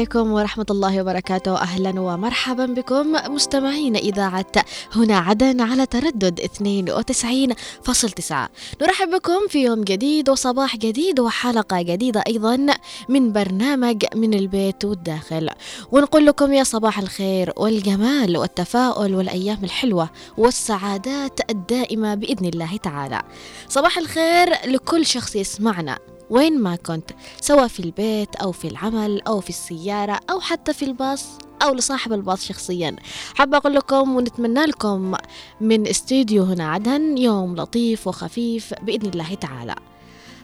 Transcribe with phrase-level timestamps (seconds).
[0.00, 1.56] عليكم ورحمة الله وبركاته.
[1.56, 4.52] أهلا ومرحبا بكم مستمعين إذاعة
[4.94, 8.48] هنا عدن على تردد 92.9
[8.82, 12.66] نرحب بكم في يوم جديد وصباح جديد وحلقة جديدة أيضا
[13.08, 15.50] من برنامج من البيت والداخل.
[15.92, 23.22] ونقول لكم يا صباح الخير والجمال والتفاؤل والأيام الحلوة والسعادات الدائمة بإذن الله تعالى.
[23.68, 25.98] صباح الخير لكل شخص يسمعنا.
[26.30, 30.84] وين ما كنت سواء في البيت أو في العمل أو في السيارة أو حتى في
[30.84, 31.26] الباص
[31.62, 32.96] أو لصاحب الباص شخصيا.
[33.34, 35.14] حابة أقول لكم ونتمنى لكم
[35.60, 39.74] من استديو هنا عدن يوم لطيف وخفيف بإذن الله تعالى.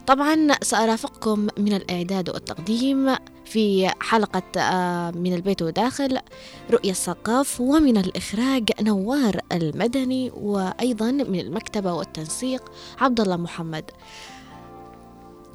[0.07, 6.19] طبعا سأرافقكم من الإعداد والتقديم في حلقة آه، من البيت وداخل
[6.71, 12.63] رؤية الثقاف ومن الإخراج نوار المدني وأيضا من المكتبة والتنسيق
[13.01, 13.91] عبد الله محمد.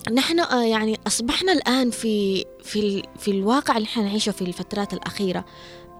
[0.09, 5.45] نحن آه، يعني أصبحنا الآن في في في الواقع اللي إحنا نعيشه في الفترات الأخيرة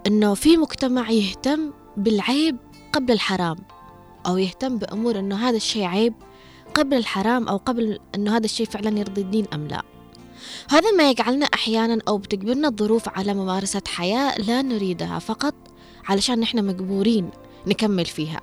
[0.08, 2.58] إنه في مجتمع يهتم بالعيب
[2.93, 3.58] قبل الحرام
[4.25, 6.13] أو يهتم بأمور إنه هذا الشيء عيب
[6.75, 9.81] قبل الحرام أو قبل إنه هذا الشيء فعلا يرضي الدين أم لا.
[10.69, 15.53] هذا ما يجعلنا أحيانا أو بتجبرنا الظروف على ممارسة حياة لا نريدها فقط
[16.05, 17.30] علشان نحن مجبورين
[17.67, 18.42] نكمل فيها.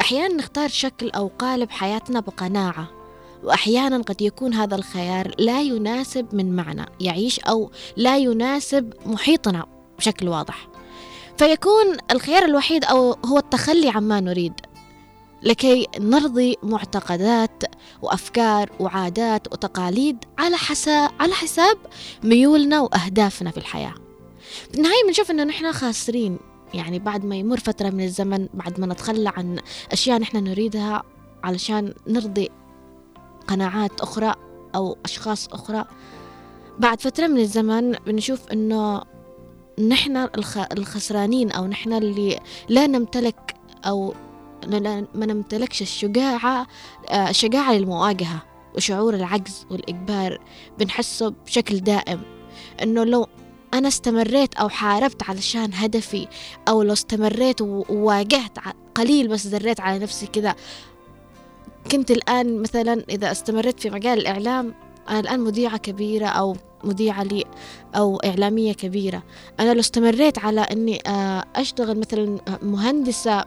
[0.00, 2.97] أحيانا نختار شكل أو قالب حياتنا بقناعة.
[3.44, 9.66] وأحيانا قد يكون هذا الخيار لا يناسب من معنى يعيش أو لا يناسب محيطنا
[9.98, 10.68] بشكل واضح.
[11.38, 14.52] فيكون الخيار الوحيد أو هو التخلي عما نريد
[15.42, 17.62] لكي نرضي معتقدات
[18.02, 21.76] وأفكار وعادات وتقاليد على حساب على حساب
[22.24, 23.94] ميولنا وأهدافنا في الحياة.
[24.70, 26.38] في النهايه بنشوف إنه نحن خاسرين
[26.74, 29.58] يعني بعد ما يمر فترة من الزمن بعد ما نتخلى عن
[29.92, 31.02] أشياء نحن نريدها
[31.44, 32.50] علشان نرضي
[33.48, 34.34] قناعات أخرى
[34.74, 35.84] أو أشخاص أخرى.
[36.78, 39.02] بعد فترة من الزمن بنشوف إنه
[39.88, 40.28] نحن
[40.72, 43.54] الخسرانين أو نحن اللي لا نمتلك
[43.84, 44.14] أو
[44.66, 46.66] ما نمتلكش الشجاعة
[47.08, 48.42] آه، الشجاعة للمواجهة
[48.76, 50.40] وشعور العجز والإجبار.
[50.78, 52.22] بنحسه بشكل دائم
[52.82, 53.26] إنه لو
[53.74, 56.28] أنا استمريت أو حاربت علشان هدفي
[56.68, 58.58] أو لو استمريت وواجهت
[58.94, 60.54] قليل بس دريت على نفسي كذا
[61.90, 64.74] كنت الآن مثلا إذا استمريت في مجال الإعلام
[65.08, 67.44] أنا الآن مذيعة كبيرة أو مذيعة لي
[67.96, 69.22] أو إعلامية كبيرة.
[69.60, 73.44] أنا لو استمريت على أني آه، أشتغل مثلا مهندسة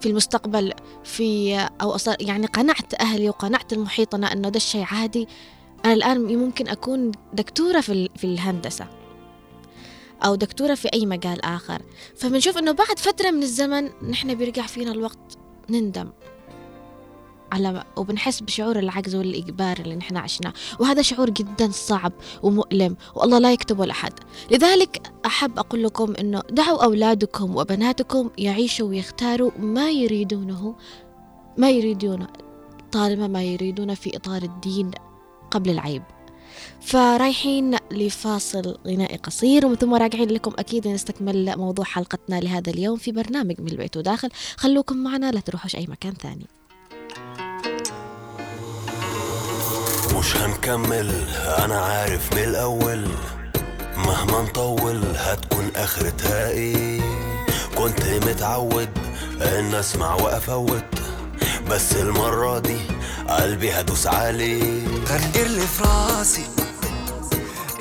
[0.00, 0.72] في المستقبل
[1.04, 5.28] في أو أصار يعني قنعت أهلي وقنعت المحيطنا أنه ده الشيء عادي
[5.84, 8.86] أنا الآن ممكن أكون دكتورة في الهندسة
[10.24, 11.82] أو دكتورة في أي مجال آخر.
[12.16, 15.38] فبنشوف أنه بعد فترة من الزمن نحن بيرجع فينا الوقت
[15.70, 16.10] نندم.
[17.54, 20.52] على وبنحس بشعور العجز والإجبار اللي نحن عشناه.
[20.80, 24.12] وهذا شعور جدا صعب ومؤلم والله لا يكتبه لأحد
[24.50, 30.76] لذلك أحب أقول لكم أنه دعوا أولادكم وبناتكم يعيشوا ويختاروا ما يريدونه
[31.58, 32.26] ما يريدونه
[32.92, 34.90] طالما ما يريدون في إطار الدين
[35.50, 36.02] قبل العيب.
[36.80, 43.12] فرايحين لفاصل غنائي قصير ومن ثم راجعين لكم أكيد نستكمل موضوع حلقتنا لهذا اليوم في
[43.12, 44.28] برنامج من البيت وداخل.
[44.56, 46.46] خلوكم معنا لا تروحوش أي مكان ثاني.
[50.24, 51.12] مش هنكمل.
[51.58, 53.08] أنا عارف من الأول
[53.96, 57.00] مهما نطول هتكون اخرتها إيه
[57.78, 58.88] كنت متعود
[59.42, 60.84] إن أسمع وأفوت
[61.70, 62.76] بس المرة دي
[63.28, 66.46] قلبي هدوس عليه غنجر لي في راسي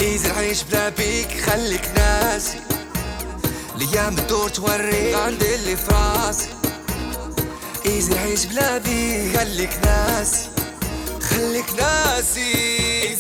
[0.01, 2.59] ايزي العيش بلا بيك خليك ناسي.
[3.75, 6.49] الأيام بتدور توريك غنجر لي في راسي.
[7.85, 10.49] ايزي العيش بلا بيك خليك ناسي.
[11.33, 13.15] خليك ناسي.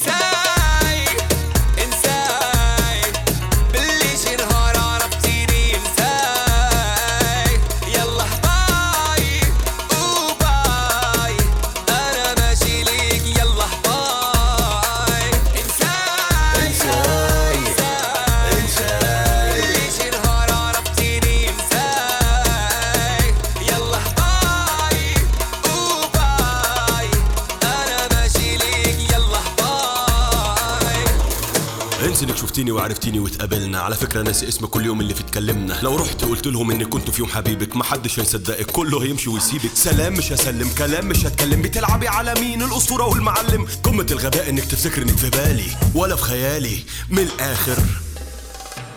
[32.63, 33.79] شفتيني وعرفتيني واتقابلنا.
[33.79, 35.79] على فكرة ناسي اسمك كل يوم اللي في اتكلمنا.
[35.81, 39.71] لو رحت قلت لهم إني كنت في يوم حبيبك محدش هيصدقك كله هيمشي ويسيبك.
[39.73, 40.69] سلام مش هسلم.
[40.77, 41.61] كلام مش هتكلم.
[41.61, 43.67] بتلعبي على مين؟ الأسطورة والمعلم.
[43.83, 45.71] قمة الغباء إنك تفتكر إنك في بالي.
[45.95, 46.77] ولا في خيالي.
[47.09, 47.77] من الآخر.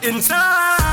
[0.05, 0.86] إنسان!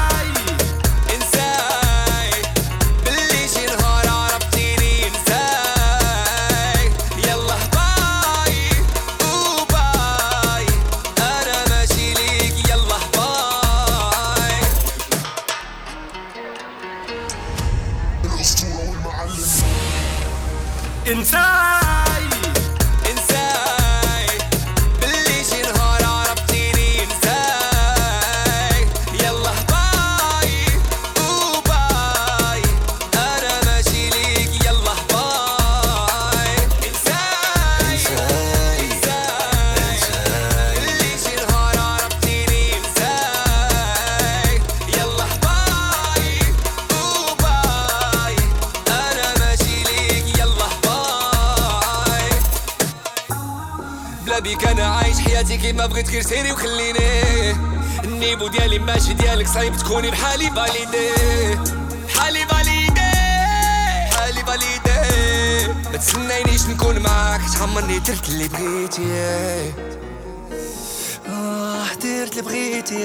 [55.65, 57.51] كيما بغيت غير سيري وخليني.
[58.05, 61.09] النيبو ديالي ماشي ديالك صعيب تكوني بحالي فاليدي
[62.07, 63.13] بحالي فاليدي
[64.11, 69.13] بحالي فاليدي ما تسنينيش نكون معاك تحمرني درت اللي بغيتي.
[71.29, 72.99] آه درت اللي بغيتي.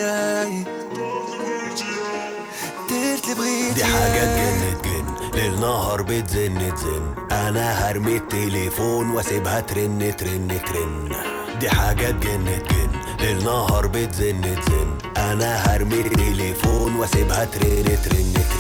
[2.89, 3.73] درت اللي بغيتي.
[3.73, 11.38] دي حاجة تجن تجن ليل نهار بتزن تزن أنا هرمي التليفون وأسيبها ترن ترن ترن.
[11.59, 12.89] دي حاجة تجن تجن.
[13.19, 14.97] ليل نهار بتزن تزن.
[15.17, 18.58] أنا هرمي التليفون وأسيبها ترن ترن ترن.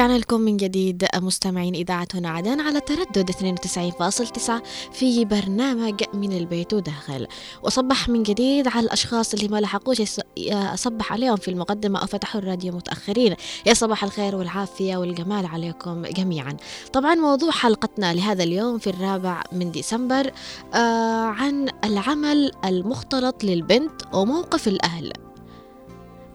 [0.00, 1.06] ورجعنا لكم من جديد.
[1.16, 4.62] مستمعين إذاعة هنا عدن على تردد 92.9
[4.92, 7.26] في برنامج من البيت وداخل.
[7.62, 10.02] وصبح من جديد على الأشخاص اللي ما لحقوش
[10.48, 13.34] أصبح عليهم في المقدمة أو فتحوا الراديو متأخرين.
[13.66, 16.56] يا صباح الخير والعافية والجمال عليكم جميعا.
[16.92, 20.30] طبعا موضوع حلقتنا لهذا اليوم في الرابع من ديسمبر
[20.74, 25.12] آه عن العمل المختلط للبنت وموقف الأهل.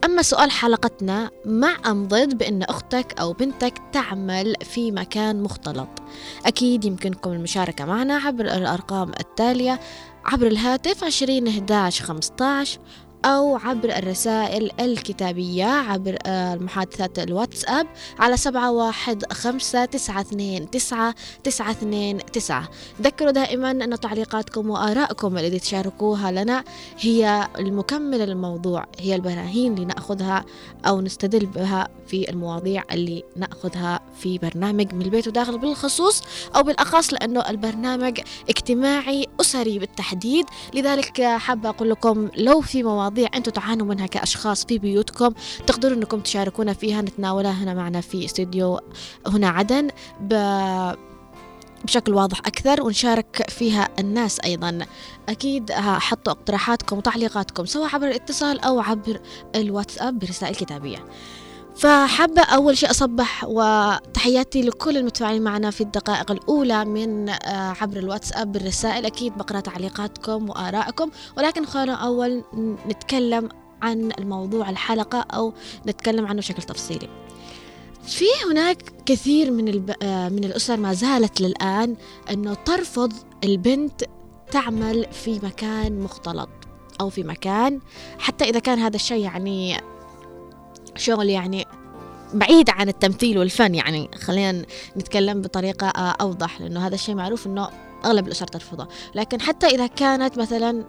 [0.05, 5.89] أما سؤال حلقتنا مع أم ضد بأن أختك أو بنتك تعمل في مكان مختلط؟
[6.45, 9.79] أكيد يمكنكم المشاركة معنا عبر الأرقام التالية
[10.25, 12.79] عبر الهاتف 20 11 15
[13.25, 17.87] أو عبر الرسائل الكتابية عبر آه، المحادثات الواتساب
[18.19, 22.69] على سبعة واحد خمسة تسعة اثنين تسعة تسعة اثنين تسعة.
[23.01, 26.63] ذكروا دائما أن تعليقاتكم وآرائكم التي تشاركوها لنا
[26.99, 30.45] هي المكملة للموضوع هي البراهين اللي نأخذها
[30.87, 36.21] أو نستدل بها في المواضيع اللي نأخذها في برنامج من البيت وداخل بالخصوص
[36.55, 38.19] أو بالأخص لأنه البرنامج
[38.49, 40.45] اجتماعي أسري بالتحديد.
[40.73, 45.33] لذلك حابة أقول لكم لو في مواضيع أنتم تعانوا منها كأشخاص في بيوتكم
[45.67, 48.79] تقدروا أنكم تشاركونا فيها نتناولها هنا معنا في استوديو
[49.27, 49.87] هنا عدن
[50.21, 50.33] ب...
[51.83, 54.79] بشكل واضح أكثر ونشارك فيها الناس أيضا.
[55.29, 59.19] أكيد حطوا اقتراحاتكم وتعليقاتكم سواء عبر الاتصال أو عبر
[59.55, 61.05] الواتساب برسائل كتابية.
[61.77, 68.51] فحابة أول شيء أصبح وتحياتي لكل المتفاعلين معنا في الدقائق الأولى من آه، عبر الواتساب
[68.51, 72.43] بالرسائل أكيد بقرأ تعليقاتكم وآرائكم ولكن خلونا أول
[72.87, 73.49] نتكلم
[73.81, 75.53] عن الموضوع الحلقة أو
[75.87, 77.09] نتكلم عنه بشكل تفصيلي
[78.07, 79.93] في هناك كثير من.
[80.01, 81.95] آه، من الأسر ما زالت للآن
[82.31, 83.13] أنه ترفض
[83.43, 84.03] البنت
[84.51, 86.49] تعمل في مكان مختلط
[87.01, 87.79] أو في مكان
[88.19, 89.81] حتى إذا كان هذا الشيء يعني
[90.97, 91.67] شغل يعني
[92.33, 94.65] بعيد عن التمثيل والفن يعني خلينا
[94.97, 97.69] نتكلم بطريقة آه، أوضح لأنه هذا الشيء معروف أنه
[98.05, 98.87] أغلب الأسر ترفضه.
[99.15, 100.83] لكن حتى إذا كانت مثلا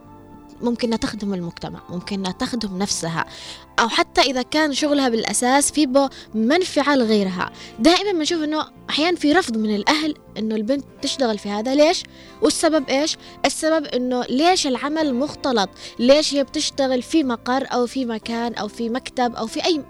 [0.63, 3.25] ممكن تخدم المجتمع ممكن تخدم نفسها
[3.81, 7.51] أو حتى إذا كان شغلها بالأساس في به منفعة لغيرها.
[7.79, 11.75] دائما بنشوف إنه أحيانا في رفض من الأهل إنه البنت تشتغل في هذا.
[11.75, 12.03] ليش؟
[12.43, 18.55] والسبب إيش؟ السبب إنه ليش العمل مختلط؟ ليش هي بتشتغل في مقر أو في مكان
[18.55, 19.85] أو في مكتب أو في أي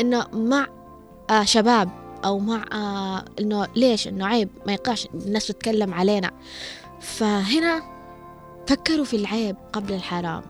[0.00, 0.66] إنه مع
[1.30, 1.88] آه شباب
[2.24, 6.30] أو مع آه إنه ليش؟ إنه عيب ما يقاش الناس تتكلم علينا.
[7.00, 7.99] فهنا
[8.70, 10.42] فكروا في العيب قبل الحرام.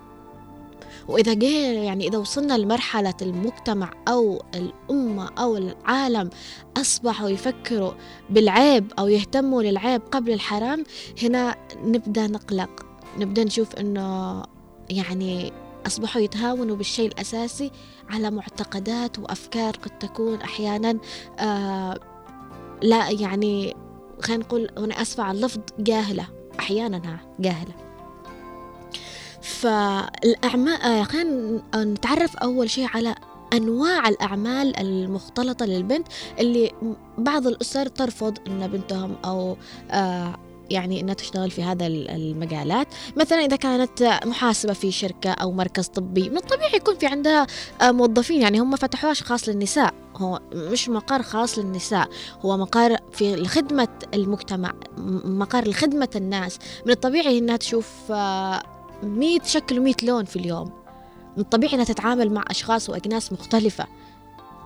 [1.09, 6.31] وإذا جينا يعني إذا وصلنا لمرحلة المجتمع أو الأمة أو العالم
[6.77, 7.93] أصبحوا يفكروا
[8.31, 10.85] بالعيب أو يهتموا للعيب قبل الحرام
[11.23, 12.87] هنا نبدأ نقلق.
[13.19, 14.43] نبدأ نشوف إنه
[14.91, 15.53] يعني
[15.87, 17.71] أصبحوا يتهاونوا بالشيء الأساسي
[18.11, 20.99] على معتقدات وأفكار قد تكون أحيانا
[21.39, 21.99] آه
[22.83, 23.77] لا يعني
[24.23, 27.89] خلينا نقول أنا أسفة على اللفظ جاهلة أحيانا جاهلة.
[29.42, 33.14] فالأعمال خلينا نتعرف أول شيء على
[33.52, 36.06] أنواع الأعمال المختلطة للبنت
[36.38, 36.73] اللي
[37.18, 39.56] بعض الأسر ترفض أن بنتهم أو
[39.90, 40.35] آه
[40.70, 42.87] يعني إنها تشتغل في هذا المجالات.
[43.16, 47.47] مثلا إذا كانت محاسبة في شركة أو مركز طبي من الطبيعي يكون في عندها
[47.80, 48.42] آه، موظفين.
[48.42, 49.94] يعني هم فتحوهاش خاص للنساء.
[50.16, 52.09] هو مش مقر خاص للنساء.
[52.40, 54.73] هو مقر في خدمة المجتمع
[55.25, 56.59] مقر لخدمة الناس.
[56.87, 58.62] من الطبيعي إنها تشوف آه،
[59.02, 60.73] مية شكل ومية لون في اليوم.
[61.37, 63.87] من الطبيعي إنها تتعامل مع أشخاص وأجناس مختلفة.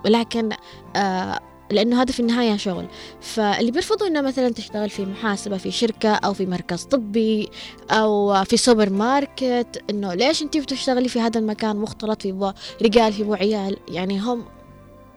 [0.04, 0.50] ولكن
[0.96, 2.86] آه لأنه هذا في النهاية شغل.
[3.20, 7.48] فاللي بيرفضوا إنها مثلا تشتغل في محاسبة في شركة أو في مركز طبي
[7.90, 13.22] أو في سوبر ماركت إنه ليش أنت بتشتغلي في هذا المكان مختلط في رجال في
[13.22, 14.44] بو عيال؟ يعني هم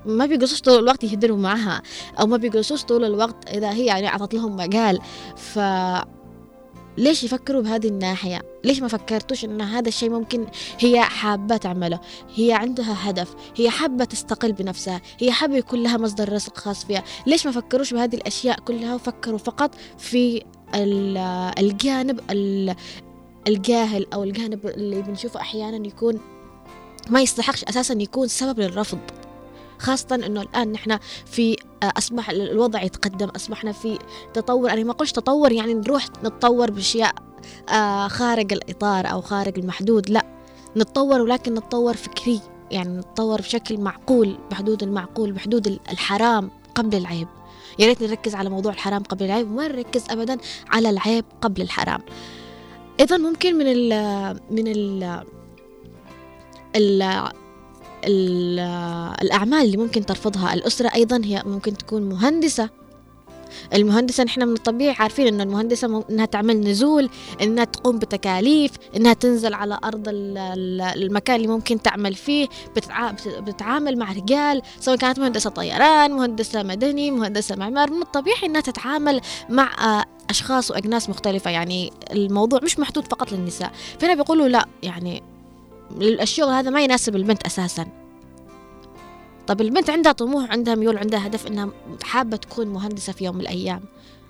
[0.05, 1.81] ما بيقصوش طول الوقت يهدروا معها
[2.19, 4.99] أو ما بيقصوش طول الوقت إذا هي يعني أعطت لهم مجال.
[5.35, 5.59] ف
[6.97, 10.47] ليش يفكروا بهذه الناحية؟ ليش ما فكرتوش إن هذا الشيء ممكن
[10.79, 11.99] هي حابة تعمله؟
[12.35, 17.03] هي عندها هدف، هي حابة تستقل بنفسها، هي حابة يكون لها مصدر رزق خاص فيها،
[17.27, 20.43] ليش ما فكروش بهذه الأشياء كلها وفكروا فقط في
[21.59, 22.19] الجانب
[23.47, 26.19] الجاهل أو الجانب اللي بنشوفه أحيانا يكون
[27.09, 28.99] ما يستحقش أساسا يكون سبب للرفض
[29.79, 33.99] خاصة أنه الآن نحن في آه، أصبح الوضع يتقدم أصبحنا في
[34.33, 37.15] تطور أنا ما قلت تطور يعني نروح نتطور بأشياء
[37.69, 40.25] آه، خارج الإطار أو خارج المحدود لا.
[40.77, 42.41] نتطور ولكن نتطور فكري
[42.71, 47.27] يعني نتطور بشكل معقول بحدود المعقول بحدود الحرام قبل العيب.
[47.79, 50.37] يا ريت نركز على موضوع الحرام قبل العيب وما نركز ابدا
[50.69, 52.01] على العيب قبل الحرام.
[52.99, 53.89] أيضا ممكن من ال
[54.51, 55.23] من ال
[58.05, 62.69] الأعمال اللي ممكن ترفضها الأسرة أيضا هي ممكن تكون مهندسة.
[63.73, 67.09] المهندسة نحن من الطبيعي عارفين أن المهندسة إنها تعمل نزول
[67.41, 72.47] إنها تقوم بتكاليف إنها تنزل على أرض المكان اللي ممكن تعمل فيه
[73.27, 79.21] بتتعامل مع رجال سواء كانت مهندسة طيران مهندسة مدني مهندسة معمار من الطبيعي إنها تتعامل
[79.49, 81.51] مع أشخاص وأجناس مختلفة.
[81.51, 83.71] يعني الموضوع مش محدود فقط للنساء.
[83.99, 85.23] فهنا بيقولوا لا يعني
[86.01, 87.87] الشغل هذا ما يناسب البنت أساسا.
[89.47, 91.69] طب البنت عندها طموح عندها ميول عندها هدف إنها
[92.03, 93.81] حابة تكون مهندسة في يوم من الأيام.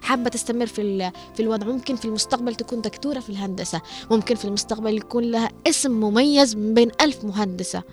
[0.02, 1.68] حابة تستمر في في الوضع.
[1.68, 3.82] ممكن في المستقبل تكون دكتورة في الهندسة.
[4.12, 7.84] ممكن في المستقبل يكون لها اسم مميز من بين ألف مهندسة.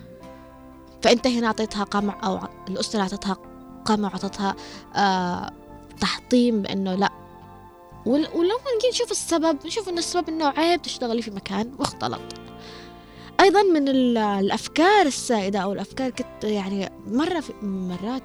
[1.01, 3.37] فأنت هنا أعطيتها قمع أو الأسرة أعطتها
[3.85, 4.55] قمع واعطتها
[4.95, 5.51] آه
[6.01, 7.09] تحطيم بأنه لا.
[8.05, 12.21] ولما نجي نشوف السبب نشوف إن السبب إنه عيب تشتغلي في مكان مختلط.
[13.39, 18.23] أيضا من الأفكار السائدة أو الأفكار كنت يعني مرة في مرات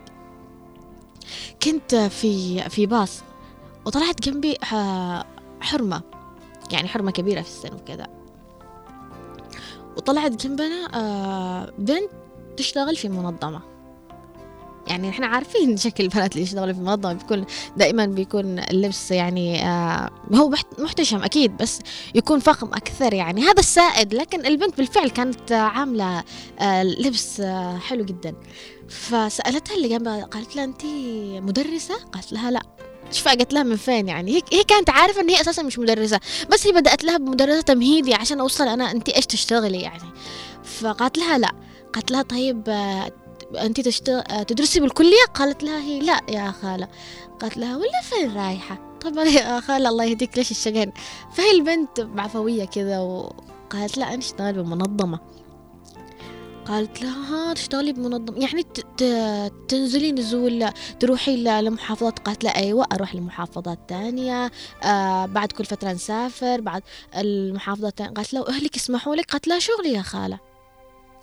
[1.63, 3.23] كنت في في باص
[3.87, 4.57] وطلعت جنبي
[5.61, 6.03] حرمة
[6.73, 8.07] يعني حرمة كبيرة في السن وكذا
[9.97, 12.11] وطلعت جنبنا آه، بنت
[12.57, 13.70] تشتغل في منظمة.
[14.91, 17.45] يعني إحنا عارفين شكل البنات اللي يشتغلوا في منظمة بيكون
[17.77, 21.79] دائما بيكون اللبس يعني آه هو محتشم أكيد بس
[22.15, 23.43] يكون فخم أكثر يعني.
[23.43, 26.25] هذا السائد لكن البنت بالفعل كانت عاملة
[26.61, 28.35] آه لبس آه حلو جدا.
[28.89, 30.85] فسألتها اللي جنبها قالت لها انت
[31.45, 32.63] مدرسة؟ قالت لها لا.
[33.09, 36.21] إيش قالت لها من فين يعني؟ هي هي كانت عارفة إن هي أساسا مش مدرسة
[36.51, 40.11] بس هي بدأت لها بمدرسة تمهيدي عشان أوصل أنا انت إيش تشتغلي يعني.
[40.65, 41.51] فقالت لها لا.
[41.93, 43.13] قالت لها طيب آه،
[43.59, 46.89] أنت تشتغل تدرسي بالكلية؟ قالت لها هي لا يا خالة.
[47.41, 50.93] قالت لها ولا فين رايحة؟ طبعا يا خالة الله يهديك ليش الشقن
[51.33, 55.19] فهي البنت بعفوية كذا وقالت لا أنا أشتغل بمنظمة.
[56.67, 58.39] قالت لها ها تشتغلي بمنظمة.
[58.39, 58.63] يعني
[59.69, 60.69] تنزلي نزول
[61.01, 64.51] تروحي لمحافظات؟ قالت لها أيوة أروح لمحافظات تانية.
[64.83, 66.83] آه بعد كل فترة نسافر بعد
[67.17, 70.50] المحافظات قالت لها أهلك يسمحوا لك؟ قالت لها شغلي يا خالة.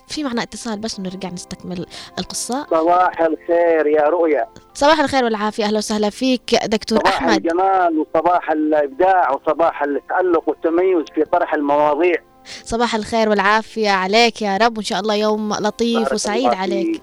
[0.07, 1.85] في معنا اتصال بس نرجع نستكمل
[2.19, 4.47] القصة؟ صباح الخير يا رؤيا.
[4.73, 7.29] صباح الخير والعافية أهلا وسهلا فيك دكتور صباح أحمد.
[7.29, 12.15] صباح الجمال وصباح الإبداع وصباح التألق والتميز في طرح المواضيع.
[12.63, 16.85] صباح الخير والعافية عليك يا رب وإن شاء الله يوم لطيف وسعيد عليك.
[16.85, 17.01] فيك.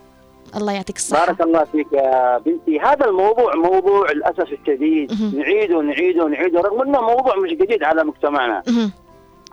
[0.57, 1.27] الله يعطيك الصحة.
[1.27, 2.81] بارك الله فيك يا بنتي.
[2.81, 5.35] هذا الموضوع موضوع للأسف الشديد.
[5.35, 8.63] نعيده نعيده نعيده رغم أنه موضوع مش جديد على مجتمعنا.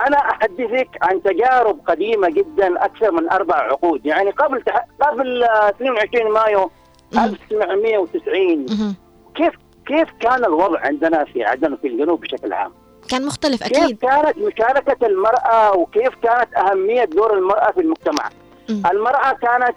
[0.07, 4.05] أنا أحدثك عن تجارب قديمة جدا أكثر من أربع عقود.
[4.05, 4.85] يعني قبل تح...
[5.01, 6.71] قبل 22 مايو
[7.13, 8.95] 1990
[9.35, 9.53] كيف
[9.85, 12.71] كيف كان الوضع عندنا في عدن وفي الجنوب بشكل عام؟
[13.09, 13.87] كان مختلف أكيد.
[13.87, 18.29] كيف كانت مشاركة المرأة وكيف كانت أهمية دور المرأة في المجتمع؟
[18.69, 19.75] المرأة كانت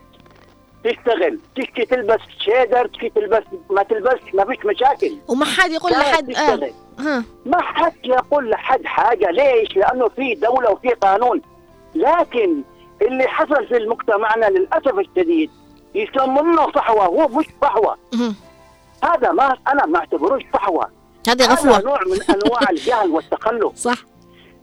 [0.85, 5.17] تشتغل تشتي تلبس شيدر تشتي تلبس ما تلبس ما فيش مشاكل.
[5.29, 6.71] وما حد يقول لحد آه.
[7.47, 9.31] ما حد يقول لحد حاجة.
[9.31, 11.43] ليش؟ لأنه في دولة وفي قانون.
[11.95, 12.63] لكن
[13.03, 15.51] اللي حصل في مجتمعنا للأسف الشديد
[15.95, 17.97] يسمونه صحوة هو مش صحوة
[19.05, 20.89] هذا ما أنا ما أعتبروش صحوة
[21.29, 21.81] هذه هذا غفوة.
[21.81, 23.77] نوع من أنواع الجهل والتخلف.
[23.77, 23.97] صح.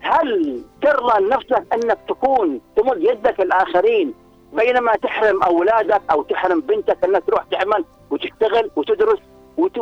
[0.01, 4.13] هل ترضى لنفسك أنك تكون تمد يدك الآخرين
[4.53, 9.19] بينما تحرم أولادك أو تحرم بنتك انها تروح تعمل وتشتغل وتدرس
[9.61, 9.77] وت...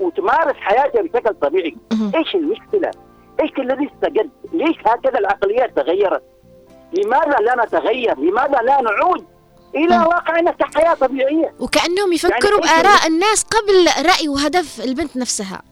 [0.00, 1.76] وتمارس حياتها بشكل طبيعي.
[2.14, 2.90] إيش المشكلة؟
[3.40, 6.22] إيش الذي استجد؟ ليش هكذا العقليات تغيرت؟
[6.98, 9.24] لماذا لا نتغير؟ لماذا لا نعود
[9.74, 9.96] إلى.
[9.96, 15.62] واقعنا كحياة طبيعية؟ وكأنهم يفكروا يعني بآراء الناس قبل رأي وهدف البنت نفسها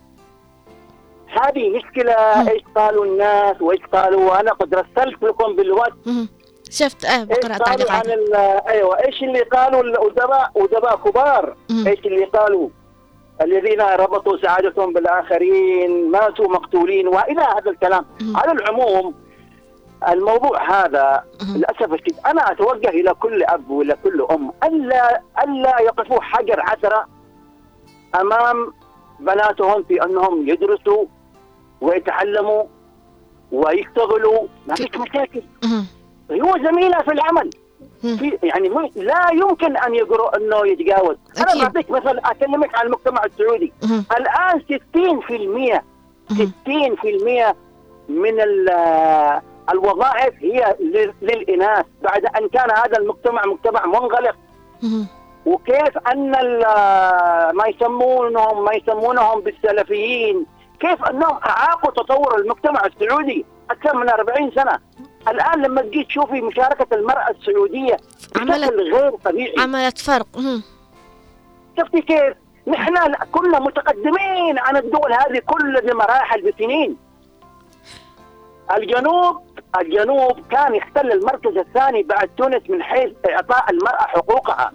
[1.43, 2.13] هذه مشكلة.
[2.51, 6.29] إيش قالوا الناس وإيش قالوا وأنا قد رسلت لكم بالواتس مهم.
[6.71, 8.07] شفت آه عن تعليقات
[8.69, 11.57] أيوه إيش اللي قالوا الأدباء أدباء كبار.
[11.87, 12.69] إيش اللي قالوا
[13.43, 18.05] الذين ربطوا سعادتهم بالآخرين ماتوا مقتولين وإلى هذا الكلام.
[18.35, 19.15] على العموم
[20.09, 21.25] الموضوع هذا.
[21.57, 27.07] للأسف الشديد أنا أتوجه إلى كل أب وإلى كل أم الا ألا يقفوا حجر عثره
[28.21, 28.73] أمام
[29.21, 31.05] بناتهم في أنهم يدرسوا
[31.81, 32.65] ويتعلموا
[33.53, 35.43] ويشتغلوا ما فيش مشاكل.
[36.33, 37.51] هو زميلة في العمل
[38.43, 41.63] يعني مو- لا يمكن أن يقرأ إنه يتجاوز أنا أكيد.
[41.63, 43.73] بعطيك مثل أكلمك عن المجتمع السعودي.
[44.19, 45.83] الآن 60%
[46.31, 46.53] مهم.
[46.67, 47.57] 60%
[48.09, 49.41] من ال-
[49.73, 54.37] الوظائف هي لل- للإناث بعد أن كان هذا المجتمع مجتمع منغلق.
[55.47, 56.31] وكيف أن
[57.55, 60.47] ما يسمونهم ما يسمونهم بالسلفيين
[60.81, 64.79] كيف أنهم أعاقوا تطور المجتمع السعودي أكثر من 40 سنة
[65.29, 67.97] الآن لما تجي تشوفي مشاركة المرأة السعودية
[68.35, 69.55] بشكل غير طبيعي.
[69.59, 70.27] عملت فرق.
[71.79, 72.35] شفتي كيف؟
[72.67, 74.59] نحن كنا متقدمين.
[74.59, 76.97] عن الدول هذه كلها بمراحل بسنين.
[78.77, 79.43] الجنوب
[79.81, 84.73] الجنوب كان يحتل المركز الثاني بعد تونس من حيث إعطاء المرأة حقوقها.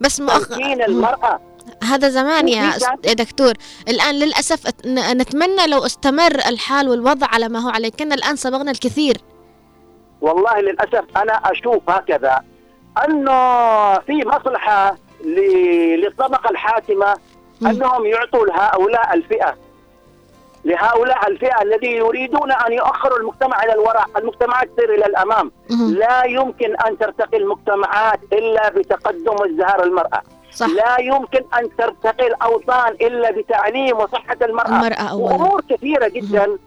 [0.00, 0.48] بس مؤخ...
[0.48, 1.40] تمكين المرأة.
[1.82, 2.72] هذا زمان يا
[3.14, 3.52] دكتور.
[3.88, 8.36] الآن للأسف أت- ن- نتمنى لو استمر الحال والوضع على ما هو عليه كنا الآن
[8.36, 9.16] سبقنا الكثير.
[10.22, 12.42] والله للأسف أنا أشوف هكذا
[13.04, 17.14] انه في مصلحة للطبقة الحاكمة.
[17.66, 19.56] أنهم يعطوا لهؤلاء الفئة
[20.64, 25.52] لهؤلاء الفئة الذي يريدون أن يؤخروا المجتمع إلى الوراء، المجتمعات تصير إلى الأمام،.
[25.70, 30.66] لا يمكن أن ترتقي المجتمعات إلا بتقدم وازدهار المرأة، صح.
[30.66, 35.24] لا يمكن أن ترتقي الأوطان إلا بتعليم وصحة المرأة، المرأة أولا.
[35.24, 36.58] وأمور كثيرة جدا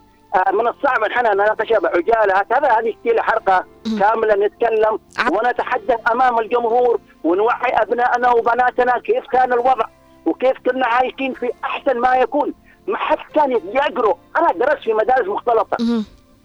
[0.52, 3.64] من الصعب أن إحنا نناقشها بعجاله هذا هذه كثير حلقه.
[4.00, 4.98] كاملة نتكلم
[5.32, 9.84] ونتحدث أمام الجمهور ونوعي أبنائنا وبناتنا كيف كان الوضع
[10.26, 12.54] وكيف كنا عايشين في أحسن ما يكون
[12.86, 15.76] ما حد كان يقرأ أنا درست في مدارس مختلطة.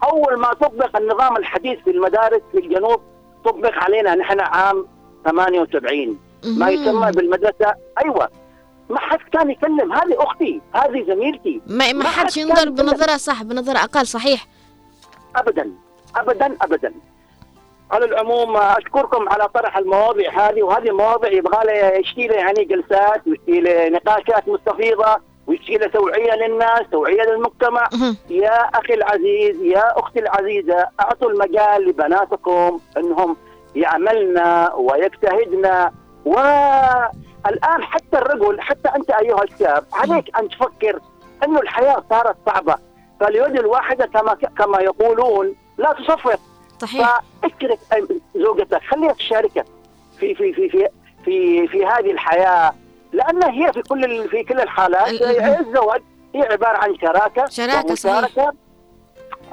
[0.04, 3.00] أول ما طبق النظام الحديث في المدارس في الجنوب
[3.44, 4.86] طبق علينا نحن عام
[5.24, 6.70] 78 ما.
[6.70, 8.28] يسمى بالمدرسة أيوه
[8.92, 12.68] ما حد كان يكلم هذه أختي هذه زميلتي ما, ما حدش حد ينظر.
[12.68, 14.46] بنظرة صح بنظرة أقل صحيح
[15.36, 15.70] ابدا
[16.16, 16.92] ابدا ابدا
[17.90, 21.98] على العموم أشكركم على طرح المواضيع هذه وهذه مواضيع يبغى لها
[22.34, 27.88] يعني جلسات ويشتي نقاشات مستفيضة ويشتي توعية للناس توعية للمجتمع.
[28.30, 33.36] يا أخي العزيز يا أختي العزيزة أعطوا المجال لبناتكم إنهم
[33.76, 35.90] يعملن ويجتهدن
[37.44, 41.00] والان حتى الرجل حتى أنت أيها الشاب عليك أن تفكر
[41.44, 42.76] أنه الحياة صارت صعبة.
[43.20, 46.40] فاليد الواحده كما كما يقولون لا تصفق
[46.78, 47.20] صحيح.
[47.42, 47.78] فاشترك
[48.36, 48.80] زوجتك.
[48.82, 49.64] خليها تشاركك
[50.18, 50.88] في في في في
[51.24, 52.72] في في هذه الحياة.
[53.12, 56.02] لأن هي في كل في كل الحالات ال- ال- الزواج.
[56.34, 58.50] هي عبارة عن شراكة شراكة، صحيح.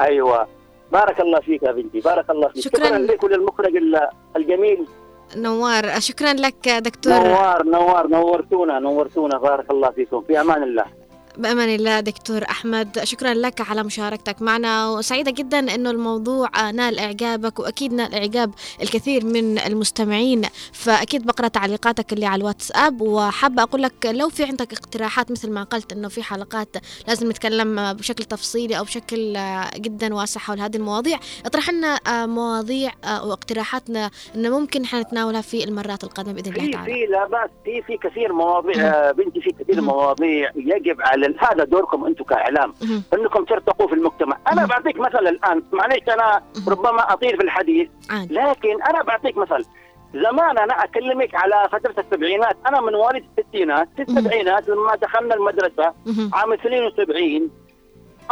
[0.02, 0.47] أيوه.
[0.91, 1.99] بارك الله فيك يا بنتي.
[1.99, 2.63] بارك الله فيك.
[2.63, 2.86] شكراً.
[2.86, 4.88] شكرا لك وللمخرج ال- الجميل.
[5.35, 7.13] نوار شكرا لك دكتور.
[7.13, 9.37] نوار نوار نورتونا نورتونا.
[9.37, 10.21] بارك الله فيكم.
[10.21, 10.98] في أمان الله.
[11.37, 13.03] بأمان الله دكتور أحمد.
[13.03, 14.89] شكرا لك على مشاركتك معنا.
[14.89, 20.41] وسعيدة جدا أنه الموضوع نال إعجابك وأكيد نال إعجاب الكثير من المستمعين.
[20.73, 23.01] فأكيد بقرأ تعليقاتك اللي على الواتساب.
[23.01, 26.75] وحابة أقول لك لو في عندك اقتراحات مثل ما قلت أنه في حلقات
[27.07, 29.37] لازم نتكلم بشكل تفصيلي أو بشكل
[29.75, 32.91] جدا واسع حول هذه المواضيع اطرح لنا مواضيع
[33.23, 37.81] واقتراحاتنا أنه ممكن إحنا نتناولها في المرات القادمة بإذن الله تعالى في لا بأس في
[37.81, 39.81] في كثير مواضيع بنتي في كثير.
[39.81, 42.73] مواضيع يجب على هذا دوركم أنتم كإعلام.
[43.13, 44.67] أنكم ترتقوا في المجتمع، أنا مم.
[44.67, 46.69] بعطيك مثل الآن معلش أنا مم.
[46.73, 47.89] ربما أطيل في الحديث
[48.29, 49.65] لكن أنا بعطيك مثل
[50.13, 54.01] زمان أنا أكلمك على فترة السبعينات، أنا من مواليد الستينات، في.
[54.01, 55.93] السبعينات لما دخلنا المدرسة.
[56.34, 57.49] عام 72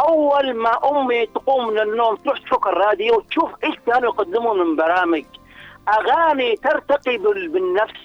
[0.00, 5.24] أول ما أمي تقوم من النوم تروح تفك الراديو وتشوف إيش كانوا يقدمون من برامج
[5.88, 8.00] أغاني ترتقي بال- بالنفس.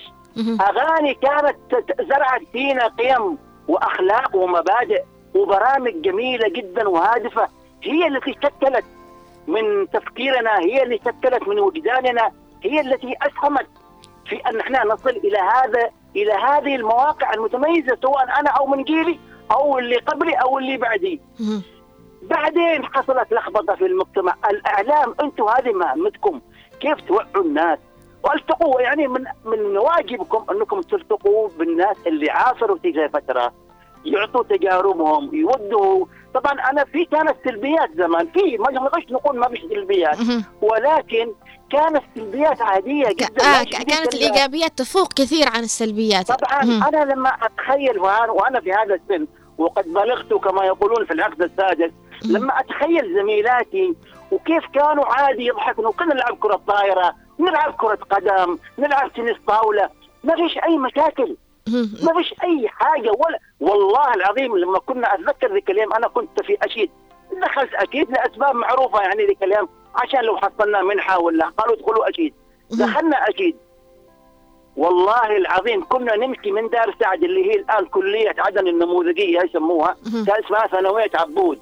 [0.62, 1.58] أغاني كانت
[2.02, 5.04] زرعت فينا قيم وأخلاق ومبادئ
[5.36, 7.47] وبرامج جميلة جدا وهادفة
[7.84, 8.86] هي التي شكلت
[9.47, 12.32] من تفكيرنا هي اللي شكلت من وجداننا
[12.63, 13.67] هي التي أسهمت
[14.26, 19.19] في أن إحنا نصل إلى هذا إلى هذه المواقع المتميزة سواء أنا أو من جيلي
[19.52, 21.21] أو اللي قبلي أو اللي بعدي.
[22.21, 26.41] بعدين حصلت لخبطة في المجتمع، الإعلام أنتم هذه مهمتكم.
[26.80, 27.80] كيف توعوا الناس؟
[28.24, 33.54] والتقوا يعني من من واجبكم أنكم تلتقوا بالناس اللي عاصروا تلك الفترة
[34.06, 36.06] يعطوا تجاربهم يودوا.
[36.34, 40.18] طبعا أنا في كانت سلبيات زمان في ما نقدرش نقول ما فيش سلبيات
[40.62, 41.32] ولكن
[41.72, 46.32] كانت سلبيات عادية جدا آه كانت الإيجابيات تفوق كثير عن السلبيات.
[46.32, 46.84] طبعا مم.
[46.84, 51.92] أنا لما أتخيل وأنا في هذا السن وقد بلغت كما يقولون في العقد السادس
[52.26, 53.96] لما أتخيل زميلاتي
[54.32, 59.89] وكيف كانوا عادي يضحكون وكنا نلعب كرة طايرة نلعب كرة قدم نلعب تنس طاولة
[60.24, 61.36] ما فيش أي مشاكل.
[62.04, 66.58] ما فيش أي حاجة ولا والله العظيم لما كنا أتذكر ذيك الأيام أنا كنت في
[66.62, 66.89] أشيد.
[67.41, 72.34] دخلت أكيد لأسباب معروفة يعني ذيك الأيام عشان لو حصلنا منحة ولا قالوا ادخلوا أشيد.
[72.72, 73.56] دخلنا أشيد.
[74.78, 79.96] والله العظيم كنا نمشي من دار سعد اللي هي الآن كلية عدن النموذجية يسموها
[80.28, 81.60] كان اسمها ثانوية عبود.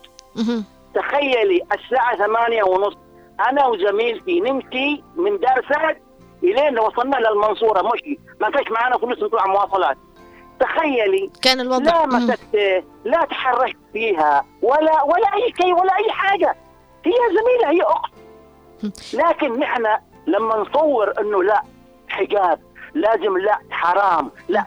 [0.95, 2.97] تخيلي الساعة ثمانية ونص
[3.49, 5.97] أنا وزميلتي نمشي من دار سعد
[6.43, 9.97] الين وصلنا للمنصوره مشي ما كانش معنا فلوس نطلع مواصلات.
[10.59, 11.31] تخيلي.
[11.41, 11.91] كان الوضع.
[11.91, 14.45] لا مسكت لا تحركت فيها.
[14.61, 16.55] ولا ولا أي شيء ولا أي حاجة.
[17.05, 18.13] هي زميلة هي أخت.
[19.13, 19.85] لكن نحن
[20.27, 21.63] لما نصور إنه لا
[22.07, 22.59] حجاب
[22.93, 24.65] لازم لا حرام لا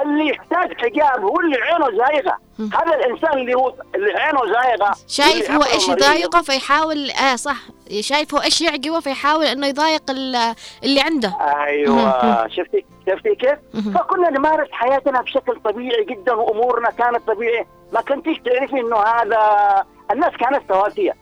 [0.00, 2.38] اللي يحتاج حجاب هو اللي عينه زايغة.
[2.58, 4.92] هذا الإنسان اللي هو اللي عينه زايغة.
[5.08, 7.56] شايف هو إيش يضايقه فيحاول آه صح.
[8.00, 11.36] شايف هو إيش يعجبه فيحاول إنه يضايق اللي عنده.
[11.40, 12.48] أيوه.
[12.48, 13.58] شفتي؟ شفتي كيف؟
[13.94, 17.66] فكنا نمارس حياتنا بشكل طبيعي جدا وأمورنا كانت طبيعية.
[17.92, 21.16] ما كنتيش تعرفي إنه هذا الناس كانت سواسيه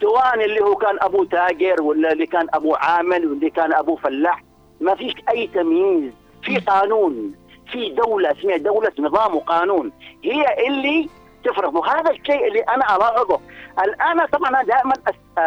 [0.00, 4.42] سواء اللي هو كان أبو تاجر ولا اللي كان أبو عامل واللي كان أبو فلاح.
[4.80, 6.12] ما فيش أي تمييز.
[6.42, 7.34] في قانون.
[7.72, 9.92] في دولة اسمها دولة نظام وقانون.
[10.24, 11.08] هي اللي
[11.44, 11.74] تفرض.
[11.74, 13.40] وهذا الشيء اللي أنا ألاحظه.
[13.78, 14.94] الآن طبعا أنا دائما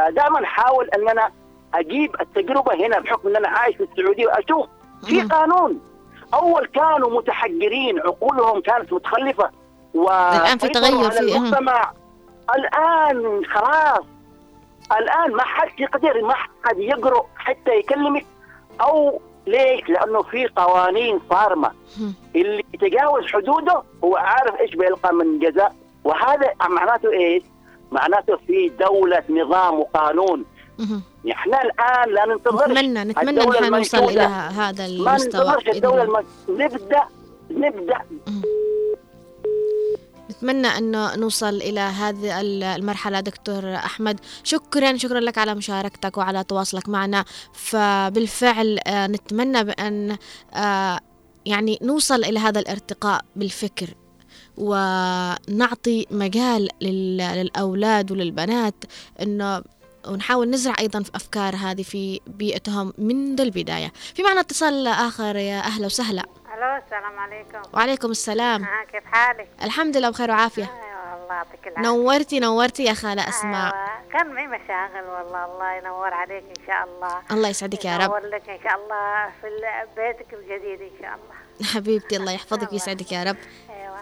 [0.10, 1.32] دائما أحاول إن أنا
[1.74, 4.68] أجيب التجربة هنا بحكم إن أنا عايش في السعودية وأشوف
[5.06, 5.82] في قانون.
[6.34, 9.50] أول كانوا متحجرين عقولهم كانت متخلفة
[9.96, 11.94] الآن في تغير في المجتمع.
[12.56, 14.06] الآن خلاص.
[14.92, 18.26] الآن ما حد يقدر ما حد يقرأ حتى يكلمك
[18.82, 21.72] أو ليش؟ لأنه في قوانين صارمه
[22.36, 25.76] اللي يتجاوز حدوده هو عارف إيش بيلقى من جزاء.
[26.04, 27.44] وهذا معناته إيش؟
[27.92, 30.46] معناته في دولة نظام وقانون.
[31.32, 36.24] إحنا الآن لا ننتظر نتمنى نتمنى ان إحنا نوصل إلى هذا المستوى ما ننتظرش الدولة.
[36.50, 37.04] نبدا
[37.52, 38.02] نبدأ.
[40.32, 44.20] نتمنى أنه نوصل إلى هذه المرحلة دكتور أحمد.
[44.44, 47.26] شكرا شكرا لك على مشاركتك وعلى تواصلك معنا.
[47.54, 50.18] فبالفعل نتمنى بأن
[51.46, 53.94] يعني نوصل إلى هذا الارتقاء بالفكر
[54.58, 58.84] ونعطي مجال للأولاد وللبنات
[59.22, 59.64] أنه
[60.08, 63.94] ونحاول نزرع أيضا في أفكار هذه في بيئتهم منذ البداية.
[64.16, 66.26] في معنا اتصال آخر يا أهلا وسهلا.
[66.58, 67.62] ألو السلام عليكم.
[67.74, 68.64] وعليكم السلام.
[68.64, 70.64] آه كيف حالك؟ الحمد لله بخير وعافية.
[70.64, 71.90] أيوه الله يعطيك العافية.
[71.90, 73.74] نورتي نورتي يا خالة أسماء.
[73.76, 74.12] أيوة.
[74.14, 77.22] كان معي مشاغل والله الله ينور عليك إن شاء الله.
[77.32, 78.02] الله يسعدك يا رب.
[78.04, 79.48] ينور لك إن شاء الله في
[79.96, 81.36] بيتك الجديد إن شاء الله.
[81.74, 83.38] حبيبتي الله يحفظك ويسعدك يا رب.
[83.70, 84.00] أيوه.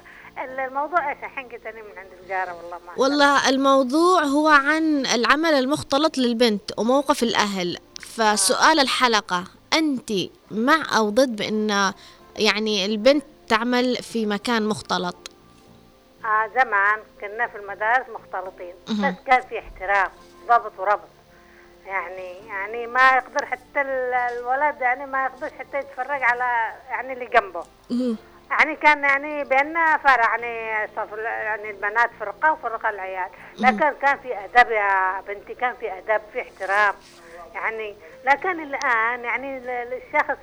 [0.68, 6.18] الموضوع إيش؟ الحين قلت من عند الجارة والله ما والله الموضوع هو عن العمل المختلط
[6.18, 7.78] للبنت وموقف الأهل.
[8.02, 10.12] فسؤال الحلقة أنت
[10.52, 11.94] مع أو ضد بأن
[12.38, 15.16] يعني البنت تعمل في مكان مختلط.
[16.26, 20.12] آه زمان كنا في المدارس مختلطين بس كان في احترام
[20.48, 21.10] ضبط وربط.
[21.86, 27.64] يعني يعني ما يقدر حتى الولد يعني ما يقدرش حتى يتفرج على يعني اللي جنبه.
[28.50, 33.30] يعني كان يعني بيننا فرع يعني صف يعني البنات فرقة وفرقة العيال.
[33.60, 36.94] لكن كان في أدب يا بنتي كان في أدب في احترام.
[37.54, 37.96] يعني
[38.28, 40.38] لكن الآن يعني الشخص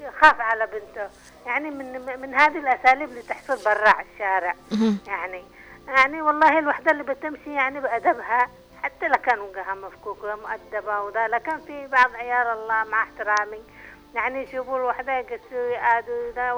[0.00, 1.08] يخاف على بنته.
[1.46, 4.54] يعني من من هذه الأساليب اللي تحصل برا الشارع.
[5.06, 5.44] يعني
[5.88, 8.48] يعني والله الوحدة اللي بتمشي يعني بأدبها
[8.82, 13.62] حتى لو كان وجهها مفكوك ومؤدبة وذا لكن في بعض عيال الله مع احترامي.
[14.14, 16.52] يعني يشوفوا الوحدة يقسوا يقعدوا ذا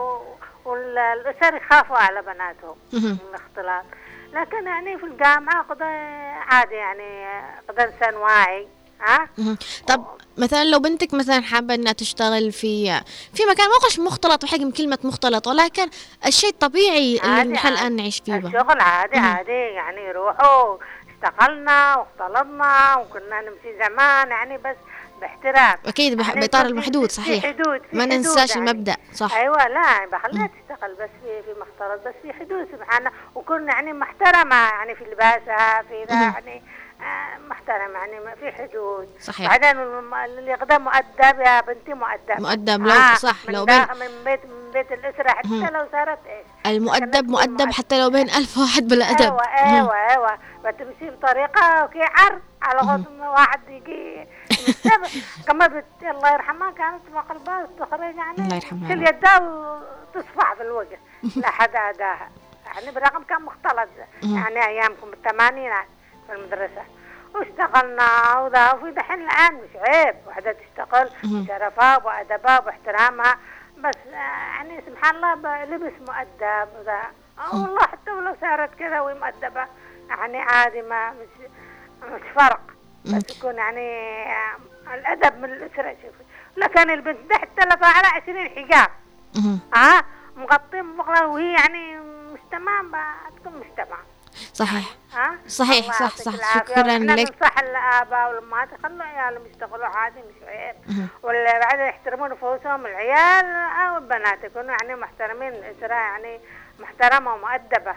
[0.64, 3.84] والأسر يخافوا على بناتهم من الاختلاط.
[4.32, 5.82] لكن يعني في الجامعة قد
[6.50, 7.26] عادي يعني
[7.68, 8.68] قد إنسان واعي.
[9.02, 9.28] ها
[9.86, 10.04] طب
[10.38, 13.00] مثلا لو بنتك مثلا حابة إنها تشتغل في
[13.34, 15.88] في مكان ما قش مختلط بحجم كلمة مختلط ولكن
[16.26, 17.68] الشيء الطبيعي اللي نحن.
[17.68, 18.36] الآن نعيش فيه.
[18.36, 19.24] الشغل عادي مم.
[19.26, 20.76] عادي يعني روحوا
[21.24, 24.76] اشتغلنا واختلطنا وكنا نمشي زمان يعني بس
[25.20, 28.70] باحترام أكيد بح- يعني في- المحدود صحيح حدود ما ننساش يعني.
[28.70, 33.72] المبدأ صح أيوه لا بخليها تشتغل بس في في مختلط بس في حدود سبحانه وكنا
[33.72, 36.14] يعني محترمة يعني في لباسها في ذا.
[36.14, 36.62] يعني
[37.02, 39.48] آه، محترمه يعني ما في حدود صحيح.
[39.50, 44.40] بعدين اللي يقدر مؤدب يا بنتي مؤدب مؤدب لو- صح، من لو بين- من بيت
[44.46, 45.66] من بيت الأسرة حتى مم.
[45.66, 47.72] لو صارت إيش المؤدب مؤدب.
[47.72, 53.04] حتى لو بين ألف واحد بلا أدب أيوه أيوه أيوه بتمشي بطريقة كعر على غض
[53.18, 54.26] ما واحد يجي.
[55.46, 55.84] كما بت...
[56.02, 58.88] الله يرحمها كانت ما قلبها تخرج يعني الله يرحمها.
[58.88, 60.98] تشيل يدها وتصفع في الوجه
[61.36, 62.28] لا حدا أداها
[62.66, 63.88] يعني بالرغم كان مختلط
[64.22, 65.86] يعني أيامكم بالثمانينات
[66.32, 66.82] في المدرسة.
[67.34, 71.10] واشتغلنا وذا وفي دحين الآن مش عيب واحدة تشتغل.
[71.24, 73.36] بشرفها وادبها واحترامها.
[73.78, 77.00] بس آه، يعني سبحان الله لبس مؤدب وذا
[77.38, 79.66] آه، والله حتى ولو صارت كذا وهي مؤدبة
[80.08, 81.46] يعني عادي ما مش
[82.12, 82.60] مش فرق.
[83.04, 84.56] بس يكون يعني آه،
[84.94, 86.24] الأدب من الأسرة شوفي
[86.56, 88.88] لكن البنت ده حتى لو على 20 حجاب.
[89.74, 90.02] ها
[90.36, 92.92] مغطية مغلى وهي يعني مش تمام
[93.36, 93.98] تكون مش تمام.
[94.54, 94.84] صحيح.
[95.46, 96.54] صحيح، صح، صح.
[96.58, 97.00] شكراً لك.
[97.00, 98.68] ننصح الاباء والأمهات.
[98.72, 100.76] يخلوا عيالهم يشتغلوا عادي مش عيب.
[101.22, 103.46] ولا بعد يحترمون نفوسهم العيال
[103.86, 106.40] أو البنات يكونوا يعني محترمين الاسره يعني
[106.78, 107.94] محترمة ومؤدبة.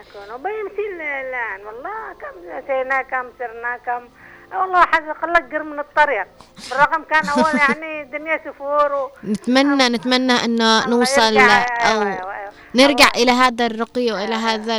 [0.00, 1.66] يكونوا بيمشي ال- الآن.
[1.66, 4.08] والله كم اتينا كم سرنا كم
[4.52, 6.26] والله حد قلقر من الطريق
[6.70, 9.10] بالرغم كان أول يعني الدنيا سفور و...
[9.24, 12.52] نتمنى نتمنى انه نوصل أو أيوة أيوة أيوة.
[12.74, 14.76] نرجع إلى هذا الرقي وإلى هذا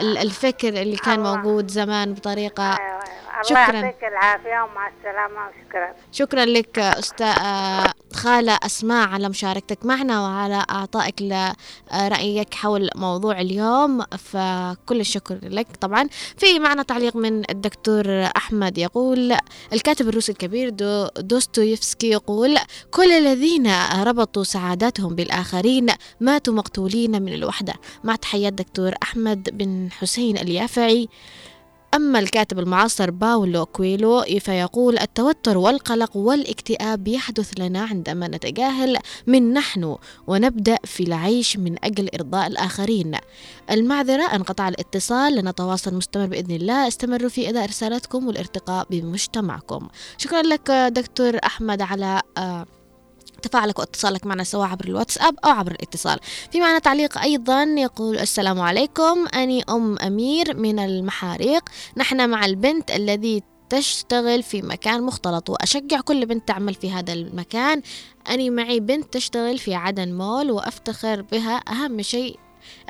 [0.00, 1.20] الفكر اللي كان.
[1.22, 2.78] موجود زمان بطريقة
[3.50, 3.60] أيوة.
[3.60, 3.80] الله شكراً.
[3.80, 7.34] يعطيك العافية ومع السلامة وشكرا شكرا لك أستاذ
[8.14, 11.22] خالة أسماء على مشاركتك معنا وعلى أعطائك
[11.94, 18.04] رأيك حول موضوع اليوم فكل الشكر لك طبعا في معنا تعليق من الدكتور
[18.36, 19.36] أحمد يقول
[19.72, 22.56] الكاتب الروسي الكبير دو دوستويفسكي يقول
[22.90, 25.86] كل الذين ربطوا سعادتهم بالآخرين
[26.20, 31.08] ماتوا مقتولين من الوحدة مع تحيات دكتور أحمد بن حسين اليافعي
[31.94, 39.96] أما الكاتب المعاصر باولو كويلو فيقول التوتر والقلق والاكتئاب يحدث لنا عندما نتجاهل من نحن
[40.26, 43.16] ونبدأ في العيش من أجل إرضاء الآخرين.
[43.70, 46.88] المعذرة انقطع الاتصال لنتواصل مستمر بإذن الله.
[46.88, 49.88] استمروا في أداء رسالتكم والارتقاء بمجتمعكم.
[50.18, 52.66] شكرا لك دكتور أحمد على آه
[53.44, 56.18] تفاعلك واتصالك معنا سواء عبر الواتساب أو عبر الاتصال.
[56.52, 61.62] في معنا تعليق أيضا يقول السلام عليكم أني أم أمير من المحاريق.
[61.96, 67.82] نحن مع البنت الذي تشتغل في مكان مختلط وأشجع كل بنت تعمل في هذا المكان.
[68.30, 71.56] أني معي بنت تشتغل في عدن مول وأفتخر بها.
[71.56, 72.38] أهم شيء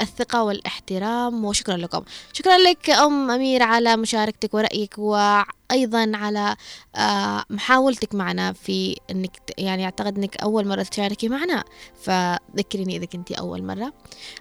[0.01, 2.03] الثقة والاحترام وشكرا لكم.
[2.33, 6.57] شكرا لك أم أمير على مشاركتك ورأيك وأيضا على
[6.97, 11.65] آه، محاولتك معنا في أنك يعني أعتقد أنك أول مرة تشاركي معنا.
[12.03, 13.93] فذكريني إذا كنتي أول مرة.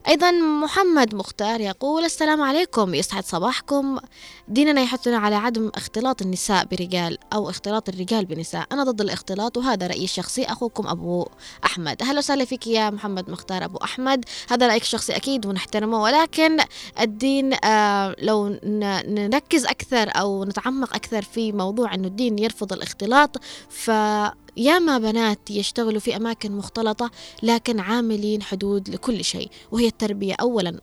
[0.07, 3.99] أيضا محمد مختار يقول السلام عليكم يسعد صباحكم.
[4.47, 8.67] ديننا يحثنا على عدم اختلاط النساء برجال أو اختلاط الرجال بنساء.
[8.71, 10.43] أنا ضد الاختلاط وهذا رأيي الشخصي.
[10.43, 11.27] أخوكم أبو
[11.65, 12.01] أحمد.
[12.01, 14.25] أهلا وسهلا فيك يا محمد مختار أبو أحمد.
[14.49, 15.42] هذا رأيك الشخصي أكيد.
[15.45, 16.57] ونحترمه ولكن
[16.99, 18.59] الدين آه لو
[19.07, 23.37] نركز أكثر أو نتعمق أكثر في موضوع أنه الدين يرفض الاختلاط
[23.69, 27.11] فياما بنات يشتغلوا في أماكن مختلطة
[27.43, 30.79] لكن عاملين حدود لكل شيء وهي التربية أولا.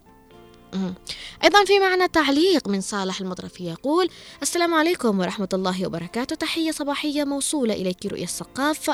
[1.45, 4.09] أيضا في معنا تعليق من صالح المطرفي يقول
[4.43, 8.91] السلام عليكم ورحمة الله وبركاته تحية صباحية موصولة إليك رؤية الثقاف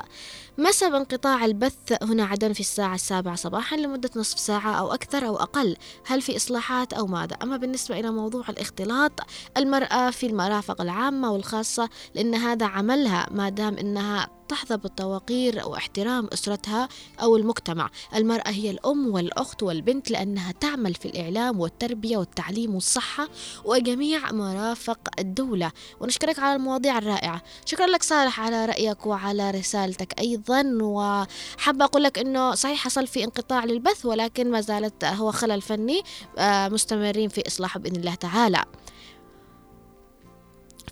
[0.58, 5.26] ما سبب انقطاع البث هنا عدن في الساعة السابعة صباحا لمدة نصف ساعة أو أكثر
[5.26, 5.76] أو أقل.
[6.06, 9.12] هل في إصلاحات أو ماذا؟ أما بالنسبة إلى موضوع الاختلاط
[9.56, 16.88] المرأة في المرافق العامة والخاصة لأن هذا عملها ما دام إنها تحظى بالتوقير واحترام أسرتها
[17.22, 17.90] أو المجتمع.
[18.14, 23.28] المرأة هي الأم والأخت والبنت لأنها تعمل في الإعلام والتربية والتعليم والصحة
[23.64, 25.72] وجميع مرافق الدولة.
[26.00, 27.42] ونشكرك على المواضيع الرائعة.
[27.64, 30.45] شكرا لك صالح على رأيك وعلى رسالتك أيضا.
[30.82, 36.02] وحابة أقول لك أنه صحيح حصل في انقطاع للبث ولكن ما زالت هو خلل فني
[36.38, 38.64] آه، مستمرين في إصلاحه بإذن الله تعالى.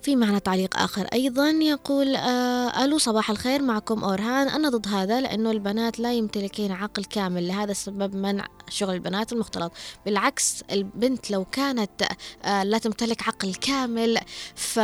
[0.03, 4.49] في معنا تعليق آخر أيضا يقول آه ألو صباح الخير معكم أورهان.
[4.49, 9.73] أنا ضد هذا لأنه البنات لا يمتلكين عقل كامل لهذا السبب منع شغل البنات المختلط.
[10.07, 12.03] بالعكس البنت لو كانت
[12.45, 14.19] آه لا تمتلك عقل كامل
[14.55, 14.81] ف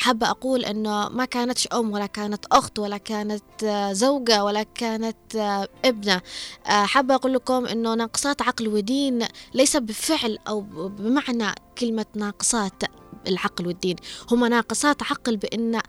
[0.00, 5.36] حابة أقول أنه ما كانتش أم ولا كانت أخت ولا كانت آه، زوجة ولا كانت
[5.36, 6.20] آه، ابنة.
[6.66, 12.82] آه، حابة أقول لكم أنه ناقصات عقل ودين ليس بفعل أو بمعنى كلمة ناقصات
[13.26, 13.96] العقل والدين.
[14.30, 15.80] هم ناقصات عقل بأن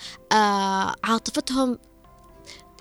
[1.03, 1.77] عاطفتهم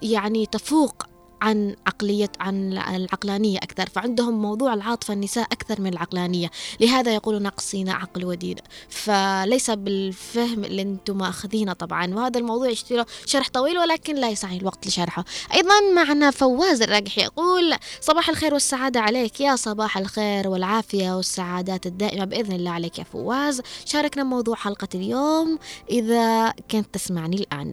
[0.02, 1.09] يعني تفوق
[1.42, 6.50] عن عقلية عن العقلانية أكثر فعندهم موضوع العاطفة النساء أكثر من العقلانية.
[6.80, 8.56] لهذا يقولون ناقصين عقل ودين.
[8.88, 14.86] فليس بالفهم اللي أنتم مأخذينه طبعا وهذا الموضوع يشتري شرح طويل ولكن لا يسعني الوقت
[14.86, 15.24] لشرحه.
[15.54, 22.24] أيضا معنا فواز الراجح يقول صباح الخير والسعادة عليك يا صباح الخير والعافية والسعادات الدائمة
[22.24, 23.62] بإذن الله عليك يا فواز.
[23.84, 25.58] شاركنا موضوع حلقة اليوم
[25.90, 27.72] إذا كنت تسمعني الآن.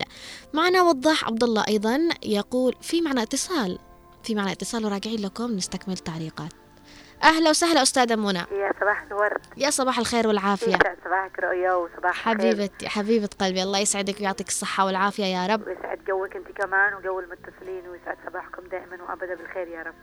[0.53, 3.56] معنا وضاح عبد الله أيضا يقول في معنى اتصال
[4.23, 6.51] في معنى اتصال وراجعين لكم نستكمل تعليقات
[7.23, 8.37] أهلا وسهلا أستاذة منى.
[8.37, 9.41] يا صباح الورد.
[9.57, 10.67] يا صباح الخير والعافية.
[10.67, 15.67] يسعد صباحك رؤيا وصباح حبيبتي حبيبة قلبي الله يسعدك ويعطيك الصحة والعافية يا رب.
[15.67, 19.93] ويسعد جوك انت كمان وجو المتصلين ويسعد صباحكم دائما وابدا بالخير يا رب.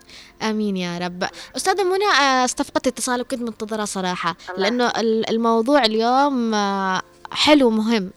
[0.42, 1.24] آمين يا رب.
[1.56, 4.92] أستاذة منى آه، استفقدت اتصال وكنت منتظرة صراحة لأنه
[5.30, 8.10] الموضوع اليوم آه، حلو مهم.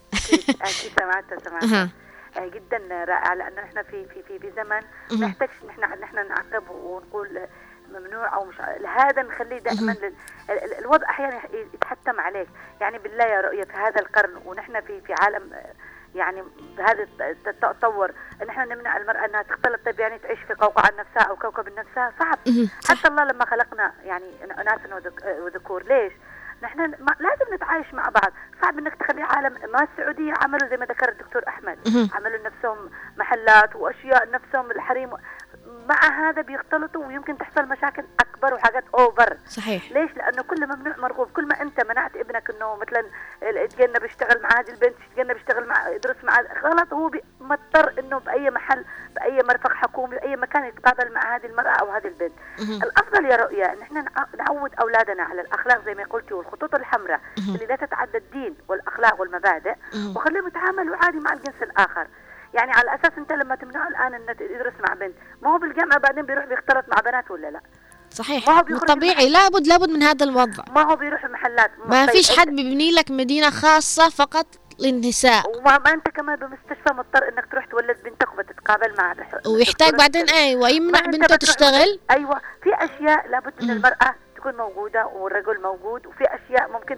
[0.50, 1.90] أكيد سمعتها سمعتها.
[2.46, 4.82] جدا رائع لأنه إحنا في في في في زمن
[5.20, 7.40] ما نحتاجش نحن نحن نعقب ونقول
[7.92, 8.62] ممنوع أو مش
[8.98, 9.96] هذا نخليه دائما
[10.80, 11.42] الوضع أحيانا
[11.74, 12.48] يتحتم عليك.
[12.82, 15.52] يعني بالله يا رؤية في هذا القرن ونحن في في عالم
[16.16, 16.44] يعني
[16.78, 17.08] بهذا
[17.48, 21.68] التطور إن إحنا نمنع المرأة إنها تختلط طيب يعني تعيش في قوقعة نفسها أو كوكب
[21.80, 22.38] نفسها؟ صعب.
[22.90, 24.80] حتى الله لما خلقنا يعني اناث
[25.40, 26.14] وذكور ليش؟
[26.64, 26.80] نحن
[27.20, 28.34] لازم نتعايش مع بعض.
[29.38, 31.80] صعب انك تخلي عالم ما السعودية عملوا زي ما ذكر الدكتور أحمد.
[32.14, 35.10] عملوا نفسهم محلات وأشياء نفسهم الحريم.
[35.90, 39.92] مع هذا بيختلطوا ويمكن تحصل مشاكل أكبر وحاجات اوفر صحيح.
[39.92, 41.32] ليش؟ لأنه كل ممنوع مرغوب.
[41.32, 43.06] كل ما أنت منعت ابنك إنه مثلا
[43.44, 46.94] يتجنب يشتغل مع هذه البنت يتجنب يشتغل مع يدرس مع غلط.
[46.94, 51.92] هو مضطر إنه بأي محل بأي مرفق حكومي بأي مكان يتقابل مع هذه المرأة أو
[51.92, 52.34] هذه البنت.
[52.60, 54.06] الأفضل يا رؤيا إن إحنا
[54.38, 58.07] نعود أولادنا على الأخلاق زي ما قلتي والخطوط الحمراء اللي لا تتعدى
[59.08, 59.76] الدين والاخلاق والمبادئ
[60.16, 62.08] وخليهم يتعاملوا عادي مع الجنس الآخر.
[62.54, 66.26] يعني على أساس أنت لما تمنعه الآن إنه يدرس مع بنت ما هو بالجامعة بعدين
[66.26, 67.62] بيروح بيختلط مع بنات ولا لا؟
[68.10, 68.48] صحيح.
[68.48, 69.30] ما هو طبيعي.
[69.30, 70.64] لابد لابد من هذا الوضع.
[70.76, 74.46] ما هو بيروح المحلات ما فيش حد بيبني لك مدينة خاصة فقط
[74.80, 75.58] للنساء.
[75.58, 79.16] وما ما أنت كمان بمستشفى مضطر إنك تروح تولد بنتك وبتتقابل مع
[79.48, 82.00] ويحتاج بعدين أيوه يمنع بنته تشتغل.
[82.12, 82.42] أيوه.
[82.64, 86.98] في أشياء لابد من المرأة تكون موجودة والرجل موجود وفي أشياء ممكن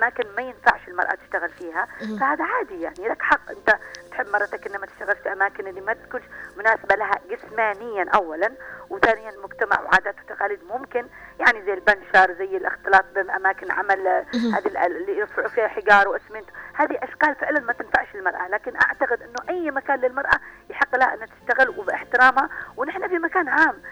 [0.00, 1.88] اماكن ما ينفعش المرأة تشتغل فيها.
[2.20, 3.50] فهذا عادي يعني لك حق.
[3.50, 3.78] أنت
[4.10, 6.24] تحب مرتك انها ما تشتغل في أماكن اللي ما تكونش
[6.56, 8.52] مناسبة لها جسمانيا اولا
[8.90, 11.06] وثانيا المجتمع وعادات وتقاليد ممكن.
[11.40, 16.46] يعني زي البنشر زي الاختلاط باماكن عمل هذه اللي يرفعوا فيها حجار وأسمنت.
[16.74, 18.48] هذه أشكال فعلا ما تنفعش للمرأة.
[18.48, 22.48] لكن أعتقد إنه أي مكان للمرأة يحق لها انها تشتغل وباحترامها.
[22.76, 23.82] ونحن في مكان عام.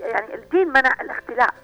[0.00, 1.54] يعني الدين منع الاختلاء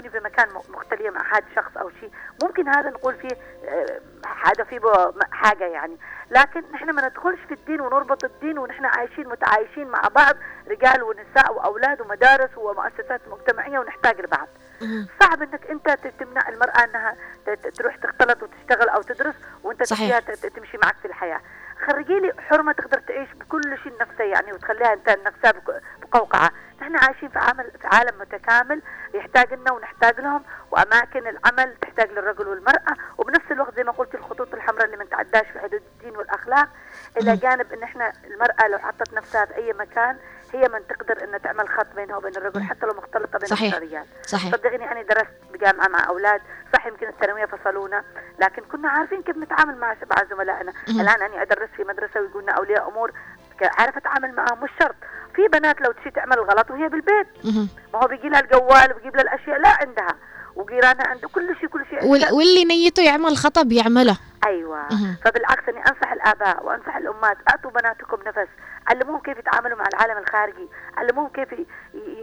[0.00, 2.10] تكوني في مكان مختلية مع حد شخص أو شيء
[2.42, 3.36] ممكن هذا نقول فيه
[4.44, 4.80] هذا آه، فيه
[5.32, 5.96] حاجة يعني.
[6.30, 10.36] لكن نحن ما ندخلش في الدين ونربط الدين ونحن عايشين متعايشين مع بعض
[10.68, 14.48] رجال ونساء وأولاد ومدارس ومؤسسات مجتمعية ونحتاج لبعض.
[15.20, 15.90] صعب إنك أنت
[16.20, 17.16] تمنع المرأة إنها
[17.78, 20.18] تروح تختلط وتشتغل أو تدرس وأنت صحيح.
[20.18, 21.40] تمشي معك في الحياة.
[21.86, 25.52] خرجي لي حرمة تقدر تعيش بكل شيء نفسها يعني وتخليها انت نفسها
[26.02, 26.50] بقوقعة.
[26.80, 28.82] نحن عايشين في عمل في عالم متكامل
[29.14, 34.54] يحتاج لنا ونحتاج لهم وأماكن العمل تحتاج للرجل والمرأة وبنفس الوقت زي ما قلت الخطوط
[34.54, 36.68] الحمراء اللي ما نتعداش في حدود الدين والأخلاق
[37.16, 40.16] إلى جانب إن إحنا المرأة لو حطت نفسها في أي مكان
[40.52, 43.74] هي من تقدر إن تعمل خط بينها وبين الرجل حتى لو مختلطة بين صحيح.
[43.74, 44.04] الرجال.
[44.26, 44.52] صحيح.
[44.52, 46.40] صدقني أنا درست بجامعة مع أولاد
[46.72, 48.04] صح يمكن الثانوية فصلونا
[48.38, 50.72] لكن كنا عارفين كيف نتعامل مع مع زملائنا.
[50.88, 53.12] الآن أني أدرس في مدرسة ويقولنا أولياء أمور
[53.62, 54.94] عارف أتعامل معهم مش شرط.
[55.34, 57.26] في بنات لو تشي تعمل الغلط وهي بالبيت.
[57.94, 60.16] ما هو بيجي لها الجوال وبيجيب لها الأشياء لا عندها.
[60.56, 62.04] وجيرانها عنده كل شيء كل شيء
[62.34, 64.16] واللي نيته يعمل خطأ بيعمله.
[64.46, 64.88] أيوه.
[65.24, 68.48] فبالعكس أني أنصح الآباء وأنصح الأمهات أعطوا بناتكم نفس.
[68.86, 71.48] علموهم كيف يتعاملوا مع العالم الخارجي علموهم كيف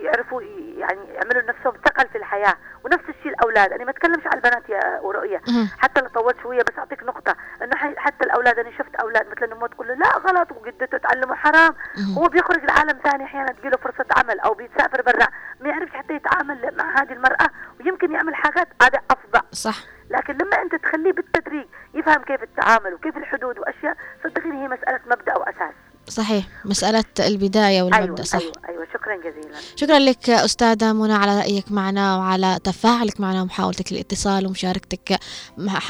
[0.01, 0.41] يعرفوا
[0.77, 2.55] يعني يعملوا لنفسهم ثقل في الحياة.
[2.83, 5.41] ونفس الشيء الأولاد أنا ما أتكلمش على البنات يا ورؤية.
[5.77, 7.35] حتى لو طولت شوية بس أعطيك نقطة.
[7.61, 11.75] إنه حتى الأولاد أنا شفت أولاد مثلا امه تقول له لا غلط وجدته تعلمه حرام.
[12.17, 15.27] هو بيخرج لعالم ثاني أحيانا تجيله فرصة عمل أو بيسافر برا
[15.59, 17.49] ما يعرفش حتى يتعامل مع هذه المرأة
[17.79, 19.41] ويمكن يعمل حاجات عادة أفضل.
[19.51, 19.75] صح.
[20.09, 25.37] لكن لما أنت تخليه بالتدريج يفهم كيف التعامل وكيف الحدود وأشياء صدقيني هي مسألة مبدأ
[25.37, 25.73] وأساس.
[26.09, 28.39] صحيح مسألة البداية والمبدأ أيوة صح.
[28.39, 28.87] أيوة, أيوة.
[28.93, 29.57] شكرا جزيلا.
[29.75, 35.19] شكرا لك أستاذة منى على رأيك معنا وعلى تفاعلك معنا ومحاولتك للاتصال ومشاركتك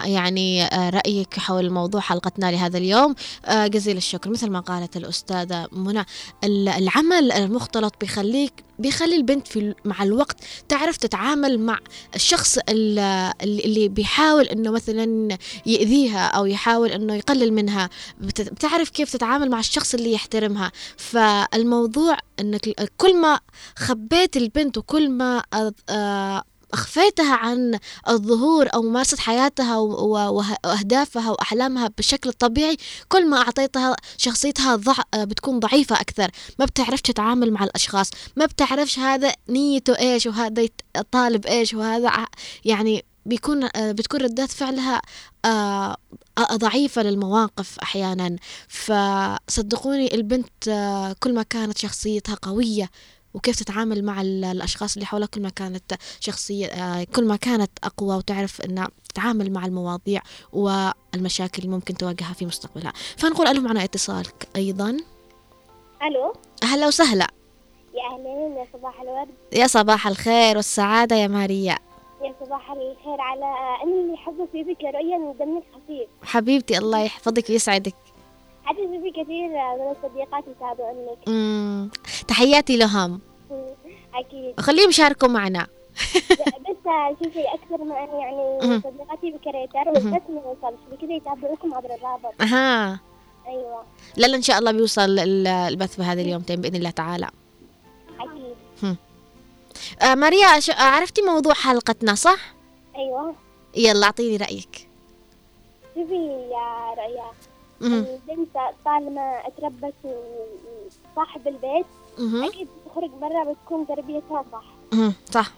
[0.05, 3.15] يعني آه، رأيك حول موضوع حلقتنا لهذا اليوم.
[3.45, 4.29] آه، جزيل الشكر.
[4.29, 6.05] مثل ما قالت الأستاذة منى
[6.43, 10.37] العمل المختلط بيخليك بيخلي البنت في مع الوقت
[10.69, 11.79] تعرف تتعامل مع
[12.15, 17.89] الشخص اللي بيحاول إنه مثلا يأذيها أو يحاول إنه يقلل منها.
[18.19, 20.71] بتعرف كيف تتعامل مع الشخص اللي يحترمها.
[20.97, 23.39] فالموضوع إنك كل ما
[23.75, 25.43] خبيت البنت وكل ما
[25.89, 32.77] آه، أخفيتها عن الظهور أو ممارسة حياتها وأهدافها وأحلامها بالشكل الطبيعي
[33.09, 36.31] كل ما أعطيتها شخصيتها ضع بتكون ضعيفة أكثر.
[36.59, 40.67] ما بتعرفش تتعامل مع الأشخاص ما بتعرفش هذا نيته إيش وهذا
[41.11, 42.25] طالب إيش وهذا
[42.65, 45.01] يعني بيكون بتكون ردات فعلها
[45.45, 45.97] آه،
[46.53, 48.35] ضعيفة للمواقف أحيانا.
[48.67, 52.89] فصدقوني البنت آه، كل ما كانت شخصيتها قوية
[53.37, 58.15] وكيف تتعامل مع الأشخاص اللي حولها كل ما كانت شخصية آه، كل ما كانت أقوى
[58.15, 60.21] وتعرف أنها تتعامل مع المواضيع
[60.53, 62.93] والمشاكل اللي ممكن تواجهها في مستقبلها.
[63.17, 64.25] فنقول ألو معنا اتصال
[64.55, 64.97] أيضا.
[66.03, 66.33] ألو.
[66.63, 67.27] أهلا وسهلا.
[67.93, 69.29] يا أهلين يا صباح الورد.
[69.53, 71.77] يا صباح الخير والسعادة يا ماريا.
[72.23, 73.45] يا صباح الخير على
[73.83, 77.95] أني حظ في ذكر رؤيا من دمك خفيف حبيبتي الله يحفظك ويسعدك.
[78.67, 81.89] حدث في كثير من الصديقات يتابعونك
[82.27, 83.21] تحياتي لهم.
[84.19, 84.59] أكيد.
[84.59, 85.67] خليهم يشاركوا معنا.
[86.69, 92.41] بس شوفي أكثر من يعني صديقاتي بكريتر بس ما يوصلش بكذا يتابعوكم عبر الرابط.
[92.41, 92.99] أها.
[93.47, 93.83] أيوة.
[94.17, 97.29] لا لا إن شاء الله بيوصل البث بهذه اليومتين بإذن الله تعالى.
[98.19, 98.95] أكيد.
[100.01, 102.53] آه ماريا عرفتي موضوع حلقتنا صح؟
[102.95, 103.35] أيوة.
[103.75, 104.87] يلا أعطيني رأيك.
[105.95, 106.15] شوفي
[106.51, 107.31] يا رؤيا.
[107.81, 109.93] البنت طالما اتربت
[111.15, 111.85] صاحب البيت
[112.19, 114.63] أكيد تخرج برا بتكون تربيتها صح.
[115.31, 115.51] صح.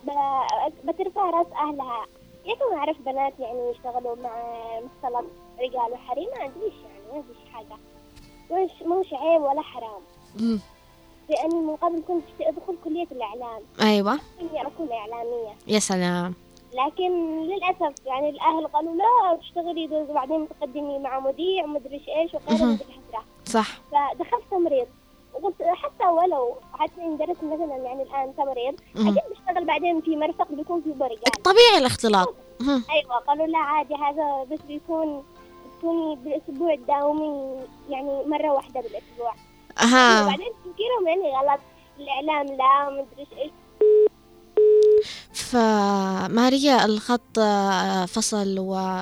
[0.84, 2.06] بترفع رأس أهلها.
[2.46, 4.32] يمكن أعرف بنات يعني يشتغلوا مع
[4.80, 5.26] مختلط
[5.60, 7.78] رجال وحريم؟ ما عنديش يعني ما فيش حاجة.
[8.52, 10.02] مش مش عيب ولا حرام.
[11.30, 13.62] لأني من قبل كنت أدخل كلية الإعلام.
[13.82, 14.14] أيوه.
[14.42, 15.56] اني أكون إعلامية.
[15.68, 16.34] يا سلام.
[16.74, 22.74] لكن للأسف يعني الأهل قالوا لا تشتغلي وبعدين تقدمي مع مذيع ومدري إيش وغيره من
[22.74, 23.68] الحسره صح.
[23.92, 24.88] فدخلت تمريض.
[25.34, 30.52] وقلت حتى ولو حتى إن درست مثلا يعني الآن تمريض أكيد بشتغل بعدين في مرفق
[30.52, 32.36] بيكون في برقان طبيعي الاختلاط.
[32.62, 35.24] أيوه قالوا لا عادي هذا بس بيكون
[35.66, 37.60] بتكوني بالأسبوع تداومي
[37.90, 39.34] يعني مرة واحدة بالأسبوع.
[39.82, 40.24] أها.
[40.24, 41.60] وبعدين تفكيرهم يعني غلط
[42.00, 43.52] الإعلام لا مدري إيش.
[45.34, 49.02] فماريا الخط آه، فصل و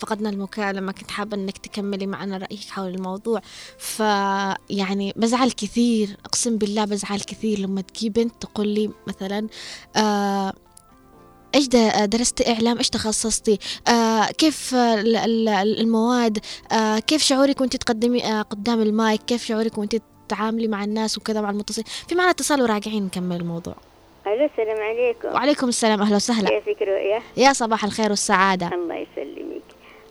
[0.00, 3.40] فقدنا المكالمة كنت حابة إنك تكملي معنا رأيك حول الموضوع.
[3.78, 9.46] فيعني بزعل كثير أقسم بالله بزعل كثير لما تجي بنت تقول لي مثلا
[9.96, 10.52] آه
[11.54, 11.66] إيش
[12.04, 13.58] درست إعلام؟ إيش تخصصتي؟
[13.88, 16.38] آه كيف المواد؟
[16.72, 19.96] آه كيف شعورك وانت تقدمي آه قدام المايك؟ كيف شعورك وانت
[20.28, 23.76] تتعاملي مع الناس وكذا مع المتصلين؟ في معنا اتصال وراجعين نكمل الموضوع.
[24.28, 25.28] ألو السلام عليكم.
[25.28, 26.48] وعليكم السلام أهلا وسهلا.
[26.48, 28.70] كيفك رؤيا؟ يا صباح الخير والسعادة.
[28.74, 29.62] الله يسلمك.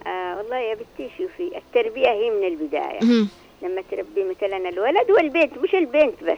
[0.07, 2.99] آه والله يا بنتي شوفي التربية هي من البداية.
[3.01, 3.29] مم.
[3.61, 6.37] لما تربي مثلا الولد والبنت مش البنت بس.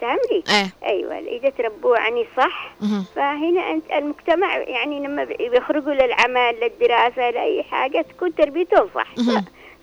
[0.00, 0.88] فهمتي؟ إيه.
[0.90, 3.04] أيوه إذا تربوه عني صح مم.
[3.16, 9.14] فهنا أنت المجتمع يعني لما بيخرجوا للعمل للدراسة لأي حاجة تكون تربيتهم صح.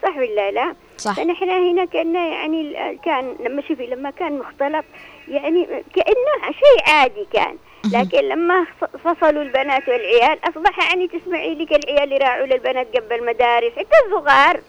[0.04, 0.18] صح.
[0.18, 1.16] ولا لا؟ صح.
[1.16, 4.86] فنحن هنا كنا يعني كان لما شوفي لما كان مختلط
[5.32, 5.66] يعني
[5.96, 7.58] كأنه شيء عادي كان.
[7.94, 8.66] لكن لما
[9.04, 14.60] فصلوا البنات والعيال أصبح يعني تسمعي لك العيال يراعوا للبنات قبل المدارس حتى الصغار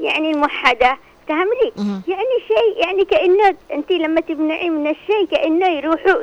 [0.00, 0.98] يعني الموحدة
[1.28, 1.72] فهم لي
[2.08, 6.22] يعني شيء يعني كأنه أنت لما تمنعي من الشيء كأنه يروحوا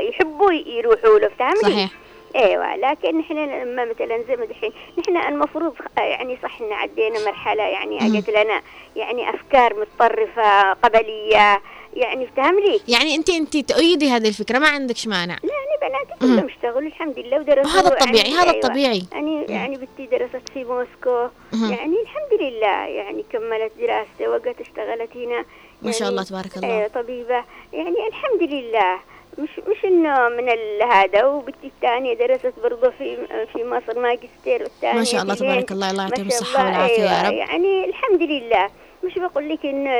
[0.00, 1.90] يحبوا يروحوا له فهم لي صحيح.
[2.36, 2.76] أيوه.
[2.76, 8.06] لكن نحن لما مثلا زي ما دحين نحن المفروض يعني صح إن عدينا مرحلة يعني
[8.06, 8.62] أجت لنا
[8.96, 11.60] يعني أفكار متطرفة قبلية
[11.94, 15.36] يعني افتهم لي يعني انت انت تؤيدي هذه الفكرة ما عندكش مانع.
[15.42, 18.54] لا أنا بناتي كلهم اشتغلوا الحمد لله ودرسوا هذا الطبيعي يعني هذا أيوة.
[18.54, 19.02] الطبيعي.
[19.12, 21.28] يعني يعني بنتي درست في موسكو.
[21.52, 25.32] يعني الحمد لله يعني كملت دراسته وقت اشتغلت هنا.
[25.32, 25.46] يعني
[25.82, 26.68] ما شاء الله تبارك الله.
[26.68, 27.44] أيوه طبيبة.
[27.72, 28.98] يعني الحمد لله.
[29.38, 30.48] مش مش إنه من
[30.92, 31.24] هذا.
[31.24, 33.16] وبنتي الثانية درست برضه في
[33.52, 37.22] في مصر ماجستير والثانية ما شاء الله تبارك الله الله يعطيهم الصحة والعافية أيوة.
[37.22, 37.34] يا رب.
[37.34, 38.70] يعني الحمد لله.
[39.04, 39.90] مش بقول لك انه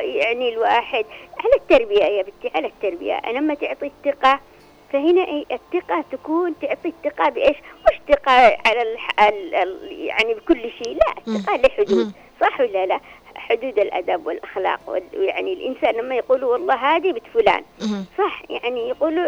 [0.00, 1.04] يعني الواحد
[1.38, 4.40] على التربية يا بنتي على التربية أنا لما تعطي الثقة
[4.92, 7.56] فهنا الثقة تكون تعطي الثقة بإيش؟
[7.90, 8.32] مش ثقة
[8.66, 8.82] على.
[8.82, 9.54] ال...
[9.54, 9.92] ال...
[9.92, 13.00] يعني بكل شيء، لا الثقة لحدود، صح ولا لا؟
[13.48, 14.80] حدود الأدب والأخلاق
[15.16, 17.64] ويعني الإنسان لما يقولوا والله هذه بنت فلان.
[18.18, 19.24] صح يعني يقولوا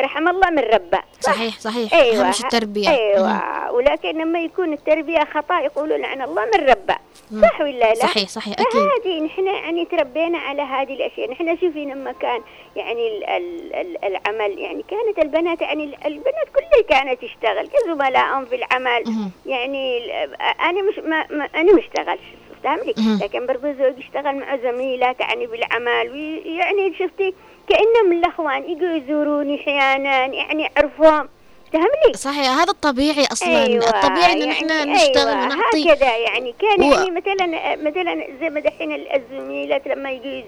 [0.00, 0.98] رحم الله من ربه.
[1.20, 1.94] صح؟ صحيح صحيح.
[1.94, 2.26] أيوه.
[2.26, 2.88] أهم شيء التربية.
[2.90, 3.28] أيوه.
[3.32, 3.74] مهم.
[3.74, 6.96] ولكن لما يكون التربية خطأ يقولوا لعن الله من ربه.
[7.42, 8.80] صح ولا لا؟ صحيح صحيح أكيد.
[8.80, 12.40] فهذه نحن يعني تربينا على هذه الأشياء، نحن شوفي لما كان
[12.76, 17.68] يعني ال ال ال العمل يعني كانت البنات يعني ال- البنات كلها كانت تشتغل.
[17.68, 19.04] كزملائهم في العمل.
[19.46, 20.12] يعني
[20.60, 22.20] أنا مش ما, ما أنا ما أشتغلش.
[22.64, 23.18] فهمتي مهم.
[23.22, 27.34] لكن برضو زوجي اشتغل مع زميلات يعني بالعمل ويعني شفتي
[27.68, 31.28] كأنهم الأخوان يجوا يزوروني أحيانا يعني اعرفهم
[31.72, 36.54] فهمني صحيح هذا الطبيعي أصلا أيوة الطبيعي ان إحنا يعني نشتغل أيوة ونعطي هكذا يعني
[36.60, 37.46] كان و- يعني مثلا
[37.76, 40.42] مثلا زي ما دحين الزميلات لما يجوا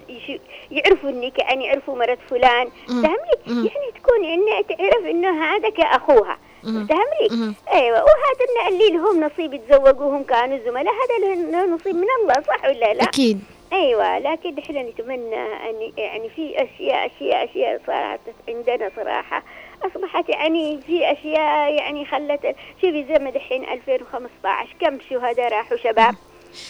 [0.71, 2.69] يعرفوا إنك يعني يعرفوا مرات فلان.
[2.87, 3.65] فهمني مم.
[3.65, 6.37] يعني تكون إنها تعرف إنه هذا كأخوها.
[6.63, 7.53] فهمني.
[7.73, 12.93] أيوه وهذا اللي لهم نصيب يتزوجوهم كانوا زملاء هذا له نصيب من الله صح ولا
[12.93, 13.39] لا؟ أكيد.
[13.73, 15.35] أيوه لكن إحنا نتمنى
[15.69, 19.43] أن يعني في أشياء أشياء أشياء صارت عندنا صراحة.
[19.83, 26.15] أصبحت يعني في أشياء يعني خلت شوفي زي ما دحين 2015 كم شهداء راحوا شباب؟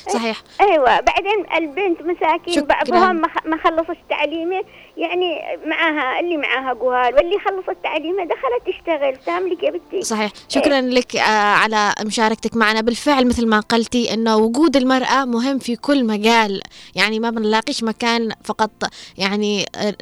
[0.10, 0.42] صحيح.
[0.62, 2.66] أيوه بعدين البنت مساكين شكراً.
[2.66, 4.64] بعضهم ما خ- ما خلصت تعليمه
[4.98, 10.32] يعني معاها اللي معاها جوال واللي خلصت تعليمه دخلت تشتغل فاهم لك يا بنتي؟ صحيح.
[10.50, 11.22] شكرا لك آه،
[11.54, 12.82] على مشاركتك معنا.
[12.82, 16.62] بالفعل مثل ما قلتي إنه وجود المرأة مهم في كل مجال.
[16.96, 18.72] يعني ما بنلاقيش مكان فقط
[19.18, 19.96] يعني آه،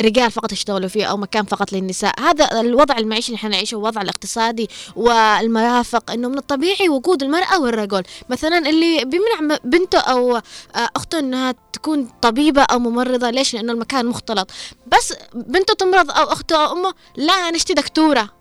[0.00, 2.20] رجال فقط يشتغلوا فيه أو مكان فقط للنساء.
[2.20, 8.02] هذا الوضع المعيشي اللي إحنا نعيشه الوضع الاقتصادي والمرافق إنه من الطبيعي وجود المرأة والرجل.
[8.28, 10.42] مثلا اللي بيمنع بنته أو آه،
[10.96, 14.35] أخته إنها تكون طبيبة أو ممرضة ليش؟ لأنه المكان مختلط
[14.86, 18.35] بس بنته تمرض أو اخته أو أمه لا نشتي دكتورة.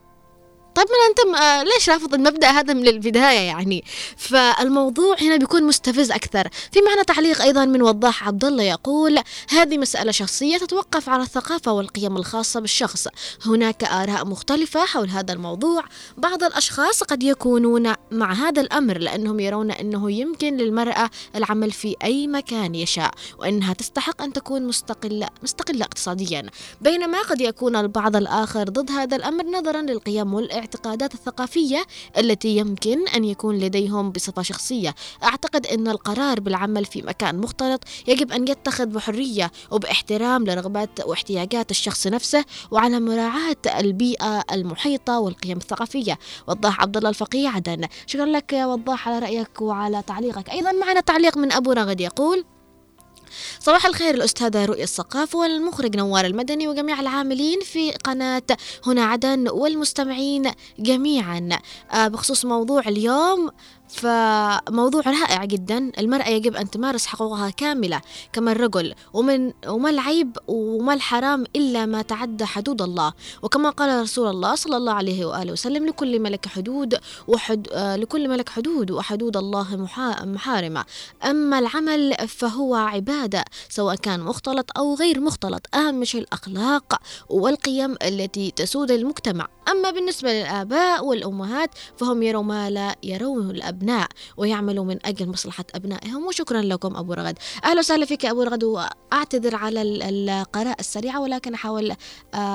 [0.75, 3.83] طيب من أنت آه، ليش رافض المبدأ هذا من البداية يعني؟
[4.17, 6.49] فالموضوع هنا بيكون مستفز أكثر.
[6.71, 9.19] في معنا تعليق أيضا من وضاح عبد الله يقول
[9.49, 13.07] هذه مسألة شخصية تتوقف على الثقافة والقيم الخاصة بالشخص.
[13.45, 15.83] هناك آراء مختلفة حول هذا الموضوع.
[16.17, 22.27] بعض الأشخاص قد يكونون مع هذا الأمر لأنهم يرون إنه يمكن للمرأة العمل في أي
[22.27, 26.49] مكان يشاء وإنها تستحق أن تكون مستقله مستقلة اقتصاديا.
[26.81, 30.64] بينما قد يكون البعض الآخر ضد هذا الأمر نظرا للقيم والاعتقادات
[31.13, 31.85] الثقافية
[32.17, 34.95] التي يمكن أن يكون لديهم بصفة شخصية.
[35.23, 42.07] أعتقد أن القرار بالعمل في مكان مختلط يجب أن يتخذ بحرية وباحترام لرغبات واحتياجات الشخص
[42.07, 46.19] نفسه وعلى مراعاة البيئة المحيطة والقيم الثقافية.
[46.47, 47.87] وضاح عبد الله الفقيه عدن.
[48.07, 50.49] شكرا لك يا وضاح على رأيك وعلى تعليقك.
[50.49, 52.45] أيضا معنا تعليق من أبو رغد يقول
[53.59, 58.43] صباح الخير الأستاذة رؤية الثقاف والمخرج نوار المدني وجميع العاملين في قناة
[58.85, 61.49] هنا عدن والمستمعين جميعا.
[61.91, 63.49] آه، بخصوص موضوع اليوم
[63.95, 65.91] فموضوع رائع جدا.
[65.99, 68.01] المرأة يجب أن تمارس حقوقها كاملة
[68.33, 73.13] كما الرجل ومن وما العيب وما الحرام إلا ما تعدى حدود الله.
[73.41, 78.29] وكما قال رسول الله صلى الله عليه وآله وسلم لكل ملك حدود وحد آه، لكل
[78.29, 80.85] ملك حدود وحدود الله محا- محارمة.
[81.25, 85.75] أما العمل فهو عبادة سواء كان مختلط أو غير مختلط.
[85.75, 89.47] أهم شيء الأخلاق والقيم التي تسود المجتمع.
[89.71, 93.84] أما بالنسبة للآباء والأمهات فهم يروا ما لا يرونه الأبناء.
[94.37, 96.25] ويعملوا من أجل مصلحة أبنائهم.
[96.27, 97.37] وشكرا لكم أبو رغد.
[97.65, 101.95] أهلا وسهلا فيك أبو رغد وأعتذر على ال- القراءة السريعة ولكن أحاول آه،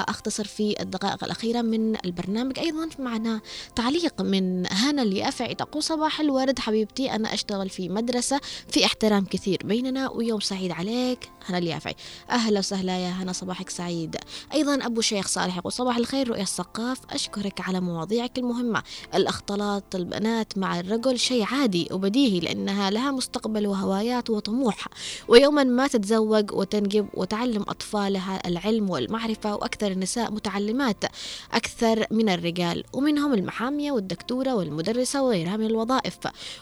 [0.09, 2.59] أختصر في الدقائق الأخيرة من البرنامج.
[2.59, 3.41] أيضا معنا
[3.77, 9.59] تعليق من هنا اليافعي تقول صباح الورد حبيبتي أنا أشتغل في مدرسة في احترام كثير
[9.65, 11.31] بيننا ويوم سعيد عليك.
[11.47, 11.95] هنا اليافعي
[12.31, 14.17] أهلا وسهلا يا هنا صباحك سعيد.
[14.55, 18.83] أيضا أبو شيخ صالح يقول صباح الخير رؤيا الثقاف أشكرك على مواضيعك المهمة.
[19.15, 24.87] الأختلاط البنات مع الرجل شيء عادي وبديهي لأنها لها مستقبل وهوايات وطموح.
[25.29, 31.05] ويوما ما تتزوج وتنجب وتعلم أطفالها العلم والمعرفة وأكثر النساء متعلمات
[31.53, 32.85] أكثر من الرجال.
[32.93, 36.19] ومنهم المحامية والدكتورة والمدرسة وغيرها من الوظائف.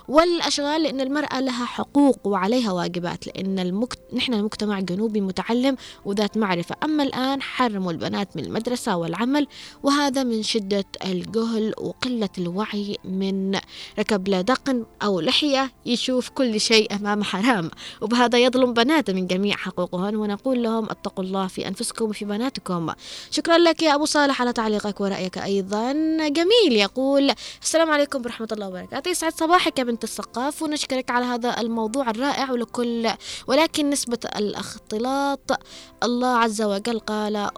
[0.08, 3.98] والأشغال لأن المرأة لها حقوق وعليها واجبات لأن المكت...
[4.12, 6.76] نحن المجتمع جنوبي متعلم وذات معرفة.
[6.84, 9.46] أما الآن حرموا البنات من المدرسة والعمل
[9.82, 13.58] وهذا من شدة الجهل وقلة الوعي من
[13.98, 17.70] ركب دقن أو لحية يشوف كل شيء أمام حرام.
[18.00, 22.92] وبهذا يظلم بنات من جميع حقوقهن ونقول لهم اتقوا الله في أنفسكم وفي بناتكم.
[23.30, 25.92] شكرا لك يا أبو صالح على تعليقك ورأيك أيضا.
[26.28, 27.32] جميل يقول
[27.62, 29.08] السلام عليكم ورحمة الله وبركاته.
[29.08, 33.10] يسعد صباحك يا بنت الثقاف ونشكرك على هذا الموضوع الرائع ولكل
[33.46, 35.60] ولكن نسبة الاختلاط
[36.02, 37.50] الله عز وجل قال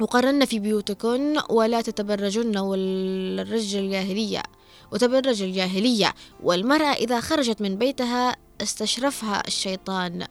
[0.00, 4.42] وقرن في بيوتكن ولا تتبرجن والرجل الجاهلية.
[4.92, 10.26] وتبرج الجاهلية والمرأة إذا خرجت من بيتها استشرفها الشيطان.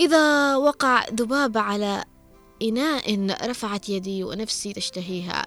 [0.00, 2.04] إذا وقع ذباب على
[2.62, 5.46] إناء رفعت يدي ونفسي تشتهيها.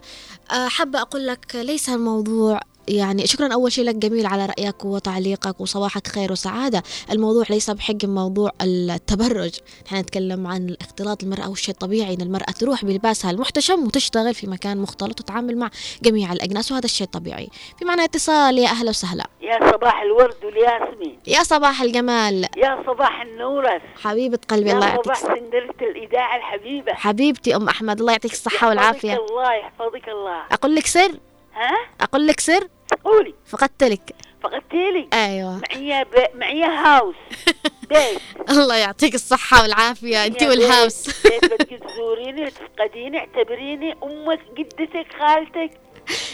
[0.50, 6.08] حابة أقول لك ليس الموضوع يعني شكرا أول شيء لك جميل على رأيك وتعليقك وصباحك
[6.08, 6.84] خير وسعادة.
[7.12, 9.60] الموضوع ليس بحجم موضوع التبرج.
[9.86, 14.78] نحن نتكلم عن اختلاط المرأة والشيء الطبيعي أن المرأة تروح بلباسها المحتشم وتشتغل في مكان
[14.78, 15.70] مختلط وتتعامل مع
[16.02, 19.28] جميع الأجناس وهذا الشيء الطبيعي في معنى اتصال يا أهلا وسهلا.
[19.42, 21.20] يا صباح الورد والياسمين.
[21.28, 22.48] يا صباح الجمال.
[22.58, 26.94] يا صباح النورس حبيبة قلبي الله يا يعطيك صباح سندرة الإذاعة الحبيبة.
[26.94, 29.14] حبيبتي أم أحمد الله يعطيك الصحة والعافية.
[29.14, 30.42] الله يحفظك الله.
[30.52, 31.12] أقول لك سر
[31.56, 32.68] ها؟ أقول لك سر؟
[33.04, 33.34] قولي.
[33.46, 35.62] فقدت لك فقدتيلي؟ أيوة.
[35.72, 36.38] معي ب...
[36.38, 37.16] معي هاوس
[37.90, 38.50] بيت.
[38.50, 40.18] الله يعطيك الصحة والعافية.
[40.18, 45.72] معي والهاوس بيت, بدك تزوريني تفقديني اعتبريني أمك جدتك خالتك.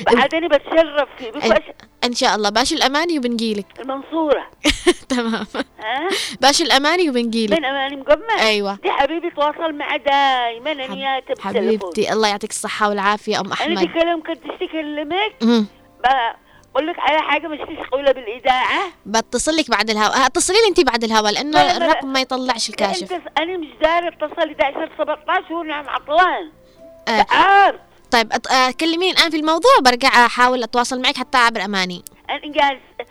[0.01, 1.32] بعدني بتشرف فيه.
[1.32, 1.63] بفش
[2.04, 2.50] إن شاء الله.
[2.50, 3.66] باش الأماني وبنجيلك.
[3.82, 4.47] المنصورة.
[5.10, 5.45] تمام.
[5.80, 6.10] ها؟
[6.41, 7.58] باش الأماني وبنجيلك.
[7.60, 8.80] من أماني؟ مقمة أيوة.
[8.84, 13.78] دي حبيبي تواصل مع دايما أنا وياها حبيبتي الله يعطيك الصحة والعافية أم أنا أحمد.
[13.80, 15.66] دي كلام كنت تكلمك مم.
[16.74, 18.80] بقول لك على حاجة مش تقولها بالإذاعة.
[19.06, 21.86] بتصل لك بعد الهواء اتصلي لي انت بعد الهواء لأنه لا، لا، لا.
[21.86, 23.14] الرقم ما يطلعش الكاشف.
[23.14, 26.52] انت أنا مش داري أتصل 11 17 وأنا عطلان.
[27.08, 27.80] آه.
[28.12, 32.03] طيب آه، كلميني الآن في الموضوع برجع أحاول أتواصل معك حتى عبر أماني.
[32.30, 33.10] أنا جالس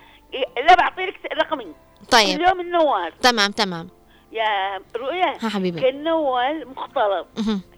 [0.66, 1.66] لا بعطيك رقمي.
[2.11, 2.40] طيب.
[2.40, 3.12] اليوم النوال.
[3.22, 3.88] تمام تمام.
[4.32, 5.80] يا رؤيا ها حبيبي.
[5.80, 6.05] كان
[6.76, 7.26] مختلط.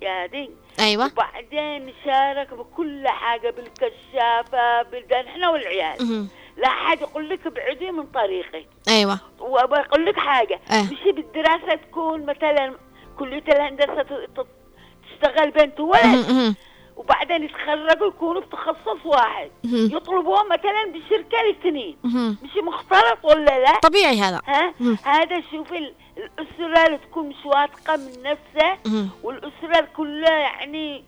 [0.03, 0.51] يا دي
[0.81, 1.07] أيوه.
[1.07, 6.27] وبعدين نشارك بكل حاجة بالكشافة بالدن إحنا والعيال.
[6.57, 9.19] لا حد يقول لك ابعدي من طريقي أيوه.
[9.41, 10.61] وبقول لك حاجة.
[10.71, 10.83] آه.
[10.83, 12.75] مش بالدراسة تكون مثلا
[14.03, 14.47] ت- ت-
[15.23, 15.81] تشتغل بنت.
[15.81, 16.55] مهم.
[17.01, 19.87] وبعدين يتخرجوا يكونوا في تخصص واحد مهم.
[19.97, 21.97] يطلبوهم مثلا بالشركة الاثنين.
[22.43, 24.75] مش مختلط ولا لا طبيعي هذا ها.
[25.05, 29.09] هذا شوف ال- الأسرة اللي تكون مش واثقة من نفسها مهم.
[29.23, 31.05] والأسرة كلها يعني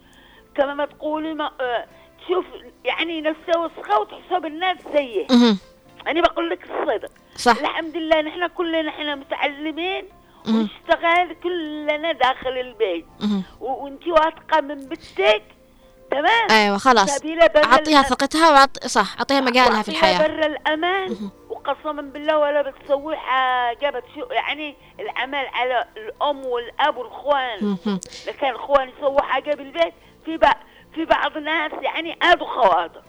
[0.55, 1.87] كما ما تقولي ما آه،
[2.27, 2.45] تشوف
[2.85, 5.27] يعني نفسها وسخة وتحسب الناس زيه.
[6.07, 10.05] أنا بقول لك الصدق صح الحمد لله نحن كلنا نحن متعلمين.
[10.49, 13.07] ونشتغل كلنا داخل البيت
[13.61, 15.43] وانت واثقة من بنتك
[16.13, 17.21] تمام؟ أيوه خلاص.
[17.57, 18.87] أعطيها ثقتها وعط...
[18.87, 20.19] صح أعطيها مجالها في الحياة.
[20.19, 21.31] بر الأمان.
[21.51, 27.65] وقسما بالله ولا بتسوي حاجة بتشو يعني العمل على الأم والأب والإخوان.
[27.65, 28.01] مهم.
[28.27, 29.95] لكن الإخوان يسووا حاجة بالبيت
[30.25, 30.57] في بعض
[30.95, 33.03] في بعض ناس يعني هذا خواطر.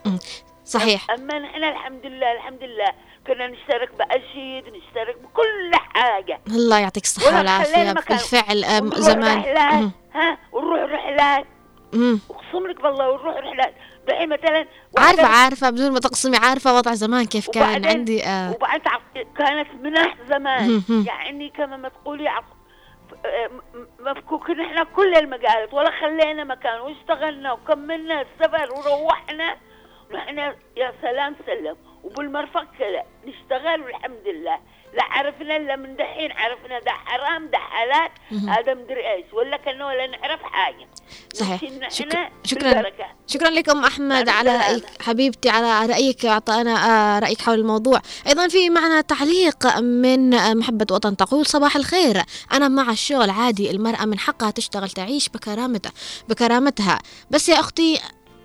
[0.64, 1.10] صحيح.
[1.10, 2.92] أما نحن الحمد لله الحمد لله
[3.26, 6.40] كنا نشترك بأشيد نشترك بكل حاجة.
[6.46, 7.92] الله يعطيك الصحة والعافية.
[7.92, 9.92] بالفعل زمان.
[10.14, 11.46] ها؟ ونروح رحلات.
[11.94, 13.74] اقسم لك بالله ونروح رحلات
[14.08, 14.66] دحين مثلا
[14.98, 17.84] عارفة واحدة- عارفة بدون ما تقسمي عارفة وضع زمان كيف كان.
[17.86, 18.50] عندي آه.
[18.50, 18.82] وبعدين
[19.38, 20.82] كانت مناح زمان.
[21.06, 22.30] يعني كما ما تقولي
[24.00, 29.56] مفكوك نحن كل المجالات ولا خلينا مكان واشتغلنا وكملنا السفر وروحنا.
[30.14, 30.38] نحن
[30.76, 31.76] يا سلام سلم.
[32.04, 33.02] وبالمرفق كذا.
[33.26, 34.58] نشتغل والحمد لله.
[34.94, 36.32] لا عرفنا إلا من دحين.
[36.32, 38.10] عرفنا ده حرام ده حلال.
[38.48, 39.24] هذا مدري إيش.
[39.32, 40.88] ولا كنا ولا نعرف حاجة.
[41.34, 41.60] صحيح.
[41.88, 43.06] شكرا شكرا بالبركة.
[43.26, 43.68] شكرا لك.
[43.68, 44.72] ام أحمد مع على السلامة.
[44.72, 45.02] رأيك.
[45.02, 46.74] حبيبتي على رأيك أعطانا
[47.16, 48.00] آه، رأيك حول الموضوع.
[48.26, 52.22] أيضا في معنا تعليق من آه، محبة وطن تقول صباح الخير.
[52.52, 55.92] أنا مع الشغل عادي المرأة من حقها تشتغل تعيش بكرامتها
[56.28, 56.98] بكرامتها.
[57.30, 58.00] بس يا أختي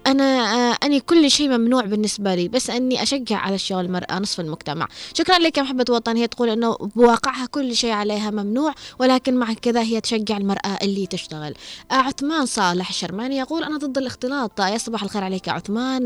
[0.07, 4.39] أنا آه، أني كل شيء ممنوع بالنسبة لي بس أني أشجع على الشغل المرأة نصف
[4.39, 4.87] المجتمع.
[5.13, 9.53] شكرا لك يا محبة وطن هي تقول أنه بواقعها كل شيء عليها ممنوع ولكن مع
[9.53, 11.53] كذا هي تشجع المرأة اللي تشتغل.
[11.91, 14.59] آه، عثمان صالح الشرماني يقول أنا ضد الاختلاط.
[14.59, 16.05] يا صباح الخير عليك يا عثمان.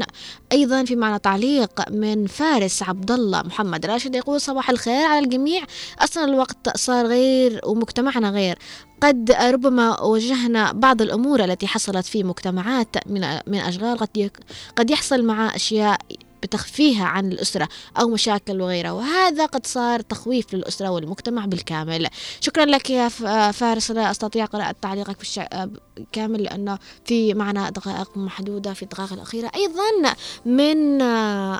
[0.51, 5.63] أيضا في معنا تعليق من فارس عبد الله محمد راشد يقول صباح الخير على الجميع.
[5.99, 8.57] أصلا الوقت صار غير ومجتمعنا غير.
[9.03, 14.31] قد ربما وجهنا بعض الأمور التي حصلت في مجتمعات من من أشغال قد
[14.75, 15.99] قد يحصل مع أشياء
[16.43, 17.67] بتخفيها عن الأسرة
[17.99, 22.07] أو مشاكل وغيرها وهذا قد صار تخويف للأسرة والمجتمع بالكامل.
[22.41, 23.09] شكرا لك يا
[23.51, 23.91] فارس.
[23.91, 25.73] لا أستطيع قراءة تعليقك بالش-
[26.11, 29.51] كامل لأنه في معنا دقائق محدودة في الدقائق الأخيرة.
[29.55, 30.13] أيضا
[30.45, 31.01] من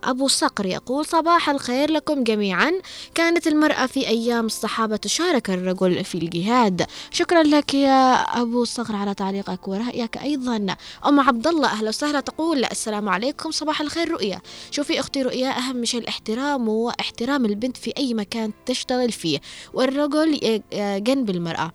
[0.04, 2.72] أبو صقر يقول صباح الخير لكم جميعا.
[3.16, 6.86] كانت المرأة في أيام الصحابة تشارك الرجل في الجهاد.
[7.12, 10.76] شكرا لك يا أبو صقر على تعليقك ورأيك أيضا.
[11.06, 14.42] أم عبد الله أهلا وسهلا تقول السلام عليكم صباح الخير رؤيا.
[14.74, 19.40] شوفي أختي رؤيا أهم شيء الاحترام واحترام البنت في أي مكان تشتغل فيه.
[19.74, 20.64] والرجل ي-
[21.00, 21.72] جنب المرأة.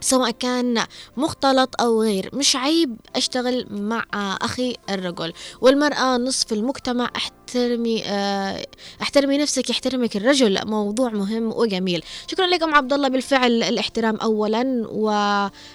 [0.00, 0.84] سواء كان
[1.16, 2.30] مختلط أو غير.
[2.32, 4.04] مش عيب أشتغل مع
[4.42, 5.32] أخي الرجل.
[5.60, 7.10] والمرأة نصف المجتمع.
[7.16, 8.66] احترمي آه
[9.02, 10.66] احترمي نفسك يحترمك الرجل.
[10.66, 12.02] موضوع مهم وجميل.
[12.30, 13.62] شكرا لكم عبد الله بالفعل.
[13.62, 14.86] الاحترام أولا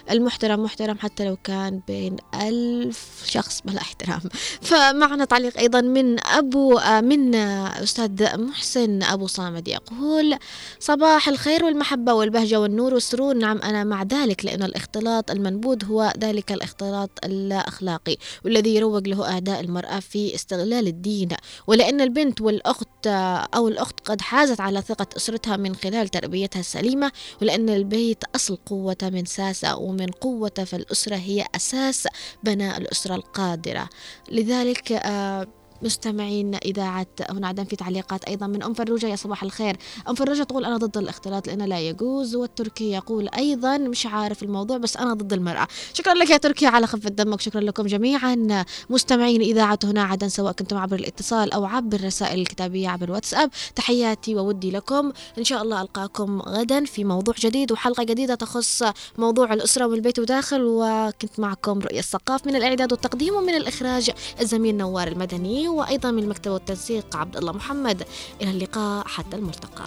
[0.09, 3.61] والمحترم محترم حتى لو كان بين ألف شخص.
[3.65, 4.22] بلا احترام.
[4.67, 10.38] فمعنا تعليق أيضا من أبو آه من أستاذ محسن أبو صامد يقول
[10.80, 13.34] صباح الخير والمحبة والبهجة والنور والسرور.
[13.34, 19.59] نعم أنا مع ذلك لأن الاختلاط المنبوذ هو ذلك الاختلاط الأخلاقي والذي يروج له أعداء
[19.59, 21.30] المرأة في استغلال الدين.
[21.68, 23.07] ولأن البنت والأخت
[23.55, 28.97] أو الأخت قد حازت على ثقة أسرتها من خلال تربيتها السليمة ولأن البيت أصل قوة
[29.03, 32.07] من ساسة ومن قوة فالأسرة هي أساس
[32.43, 33.89] بناء الأسرة القادرة.
[34.32, 35.47] لذلك آه
[35.84, 39.07] مستمعين إذاعة هنا عدم في تعليقات أيضا من أم فروجة.
[39.07, 39.77] يا صباح الخير.
[40.09, 44.77] أم فروجة تقول أنا ضد الاختلاط لأنه لا يجوز والتركي يقول أيضا مش عارف الموضوع
[44.77, 45.67] بس أنا ضد المرأة.
[45.93, 47.41] شكرا لك يا تركي على خفة دمك.
[47.41, 48.65] شكرا لكم جميعا.
[48.89, 53.49] مستمعين إذاعة هنا عدن سواء كنتم عبر الاتصال أو عبر الرسائل الكتابية عبر الواتساب.
[53.75, 55.11] تحياتي وودي لكم.
[55.38, 58.84] إن شاء الله ألقاكم غدا في موضوع جديد وحلقة جديدة تخص
[59.17, 60.61] موضوع الأسرة والبيت وداخل.
[60.63, 64.09] وكنت معكم رؤية الثقاف من الإعداد والتقديم ومن الإخراج
[64.41, 65.70] الزميل نوار المدني.
[65.72, 68.03] وأيضا من المكتب والتنسيق عبد الله محمد.
[68.41, 69.86] إلى اللقاء حتى الملتقى.